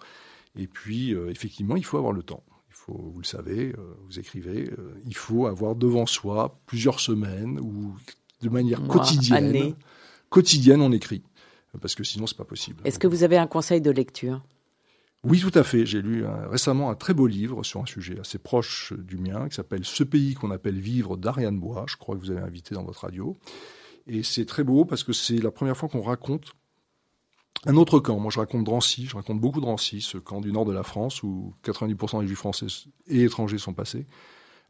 Et 0.56 0.68
puis 0.68 1.12
euh, 1.12 1.28
effectivement 1.28 1.74
il 1.74 1.84
faut 1.84 1.98
avoir 1.98 2.12
le 2.12 2.22
temps. 2.22 2.44
Il 2.68 2.74
faut, 2.74 3.10
vous 3.12 3.20
le 3.20 3.26
savez, 3.26 3.72
euh, 3.76 3.96
vous 4.06 4.20
écrivez, 4.20 4.70
euh, 4.78 4.94
il 5.06 5.16
faut 5.16 5.46
avoir 5.46 5.74
devant 5.74 6.06
soi 6.06 6.60
plusieurs 6.66 7.00
semaines 7.00 7.58
ou 7.58 7.96
de 8.42 8.48
manière 8.48 8.80
Moi, 8.80 8.94
quotidienne, 8.94 9.44
année. 9.44 9.74
quotidienne 10.28 10.82
on 10.82 10.92
écrit 10.92 11.24
parce 11.80 11.94
que 11.94 12.04
sinon 12.04 12.26
c'est 12.26 12.36
pas 12.36 12.44
possible. 12.44 12.80
Est-ce 12.84 12.98
que 12.98 13.06
vous 13.06 13.22
avez 13.22 13.36
un 13.36 13.46
conseil 13.46 13.80
de 13.80 13.90
lecture? 13.90 14.42
Oui, 15.24 15.40
tout 15.40 15.58
à 15.58 15.64
fait. 15.64 15.86
J'ai 15.86 16.02
lu 16.02 16.26
un, 16.26 16.48
récemment 16.48 16.90
un 16.90 16.94
très 16.94 17.14
beau 17.14 17.26
livre 17.26 17.64
sur 17.64 17.80
un 17.80 17.86
sujet 17.86 18.20
assez 18.20 18.38
proche 18.38 18.92
du 18.92 19.16
mien, 19.16 19.48
qui 19.48 19.54
s'appelle 19.54 19.84
Ce 19.84 20.04
pays 20.04 20.34
qu'on 20.34 20.50
appelle 20.50 20.78
vivre 20.78 21.16
d'Ariane 21.16 21.58
Bois. 21.58 21.86
Je 21.88 21.96
crois 21.96 22.14
que 22.14 22.20
vous 22.20 22.30
avez 22.30 22.42
invité 22.42 22.74
dans 22.74 22.84
votre 22.84 23.00
radio. 23.00 23.36
Et 24.06 24.22
c'est 24.22 24.44
très 24.44 24.64
beau 24.64 24.84
parce 24.84 25.02
que 25.02 25.14
c'est 25.14 25.38
la 25.38 25.50
première 25.50 25.76
fois 25.78 25.88
qu'on 25.88 26.02
raconte 26.02 26.52
un 27.64 27.76
autre 27.76 28.00
camp. 28.00 28.18
Moi, 28.18 28.30
je 28.30 28.38
raconte 28.38 28.64
Drancy. 28.64 29.06
Je 29.06 29.16
raconte 29.16 29.40
beaucoup 29.40 29.62
Drancy, 29.62 30.02
ce 30.02 30.18
camp 30.18 30.42
du 30.42 30.52
nord 30.52 30.66
de 30.66 30.72
la 30.72 30.82
France 30.82 31.22
où 31.22 31.54
90% 31.64 32.20
des 32.20 32.26
juifs 32.26 32.38
français 32.38 32.66
et 33.06 33.22
étrangers 33.22 33.56
sont 33.56 33.72
passés. 33.72 34.06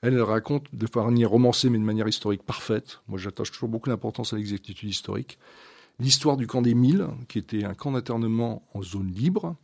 Elle, 0.03 0.15
elle 0.15 0.23
raconte 0.23 0.73
de 0.73 0.87
manière 0.95 1.31
romancée, 1.31 1.69
mais 1.69 1.79
de 1.79 1.85
manière 1.85 2.07
historique 2.07 2.45
parfaite. 2.45 3.01
Moi, 3.09 3.19
j'attache 3.19 3.51
toujours 3.51 3.69
beaucoup 3.69 3.89
d'importance 3.89 4.33
à 4.33 4.37
l'exactitude 4.37 4.89
historique 4.89 5.39
l'histoire 5.99 6.37
du 6.37 6.47
camp 6.47 6.63
des 6.63 6.75
Milles, 6.75 7.09
qui 7.29 7.39
était 7.39 7.65
un 7.65 7.75
camp 7.75 7.93
d'internement 7.93 8.67
en 8.75 8.83
zone 8.83 9.11
libre, 9.11 9.57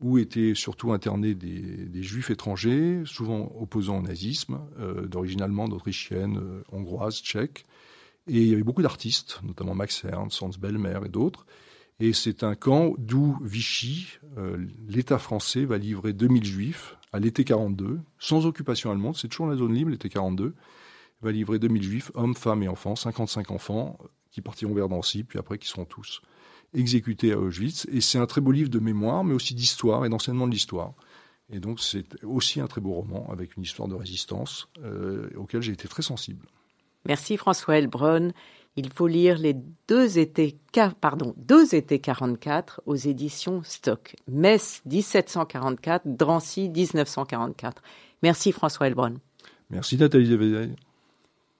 où 0.00 0.18
étaient 0.18 0.54
surtout 0.54 0.92
internés 0.92 1.34
des, 1.34 1.60
des 1.60 2.02
juifs 2.02 2.30
étrangers, 2.30 3.02
souvent 3.06 3.50
opposants 3.58 3.98
au 3.98 4.02
nazisme, 4.02 4.60
euh, 4.78 5.06
d'origine 5.06 5.42
allemande, 5.42 5.72
autrichienne, 5.72 6.38
euh, 6.38 6.62
hongroise, 6.70 7.16
tchèque. 7.16 7.64
Et 8.28 8.42
il 8.42 8.48
y 8.48 8.52
avait 8.52 8.62
beaucoup 8.62 8.82
d'artistes, 8.82 9.40
notamment 9.42 9.74
Max 9.74 10.04
Ernst, 10.04 10.42
Hans 10.42 10.50
Bellmer 10.58 11.00
et 11.06 11.08
d'autres. 11.08 11.46
Et 11.98 12.12
c'est 12.12 12.42
un 12.42 12.54
camp 12.54 12.94
d'où 12.98 13.38
Vichy, 13.42 14.18
euh, 14.36 14.58
l'État 14.86 15.18
français, 15.18 15.64
va 15.64 15.78
livrer 15.78 16.12
2000 16.12 16.44
juifs 16.44 16.96
à 17.12 17.18
l'été 17.18 17.44
42, 17.44 18.00
sans 18.18 18.44
occupation 18.44 18.90
allemande, 18.90 19.16
c'est 19.16 19.28
toujours 19.28 19.46
la 19.46 19.56
zone 19.56 19.72
libre, 19.72 19.90
l'été 19.90 20.10
42. 20.10 20.54
va 21.22 21.32
livrer 21.32 21.58
2000 21.58 21.82
juifs, 21.82 22.10
hommes, 22.14 22.34
femmes 22.34 22.62
et 22.62 22.68
enfants, 22.68 22.94
55 22.94 23.50
enfants, 23.50 23.96
qui 24.36 24.42
partiront 24.42 24.74
vers 24.74 24.90
Nancy, 24.90 25.24
puis 25.24 25.38
après 25.38 25.56
qui 25.56 25.66
seront 25.66 25.86
tous 25.86 26.20
exécutés 26.74 27.32
à 27.32 27.38
Auschwitz. 27.38 27.86
Et 27.90 28.02
c'est 28.02 28.18
un 28.18 28.26
très 28.26 28.42
beau 28.42 28.52
livre 28.52 28.68
de 28.68 28.78
mémoire, 28.78 29.24
mais 29.24 29.32
aussi 29.32 29.54
d'histoire 29.54 30.04
et 30.04 30.10
d'enseignement 30.10 30.46
de 30.46 30.52
l'histoire. 30.52 30.92
Et 31.48 31.58
donc 31.58 31.80
c'est 31.80 32.22
aussi 32.22 32.60
un 32.60 32.66
très 32.66 32.82
beau 32.82 32.92
roman 32.92 33.30
avec 33.32 33.56
une 33.56 33.62
histoire 33.62 33.88
de 33.88 33.94
résistance 33.94 34.68
euh, 34.84 35.30
auquel 35.36 35.62
j'ai 35.62 35.72
été 35.72 35.88
très 35.88 36.02
sensible. 36.02 36.44
Merci 37.06 37.38
François 37.38 37.78
Elbron. 37.78 38.32
Il 38.76 38.92
faut 38.92 39.06
lire 39.06 39.38
les 39.38 39.56
deux 39.88 40.18
étés, 40.18 40.58
pardon, 41.00 41.32
deux 41.38 41.74
étés 41.74 41.98
44 41.98 42.82
aux 42.84 42.94
éditions 42.94 43.62
Stock. 43.62 44.16
Metz 44.28 44.82
1744, 44.84 46.02
Drancy 46.04 46.68
1944. 46.68 47.82
Merci 48.22 48.52
François 48.52 48.88
Elbron. 48.88 49.14
Merci 49.70 49.96
Nathalie 49.96 50.28
Deveday. 50.28 50.76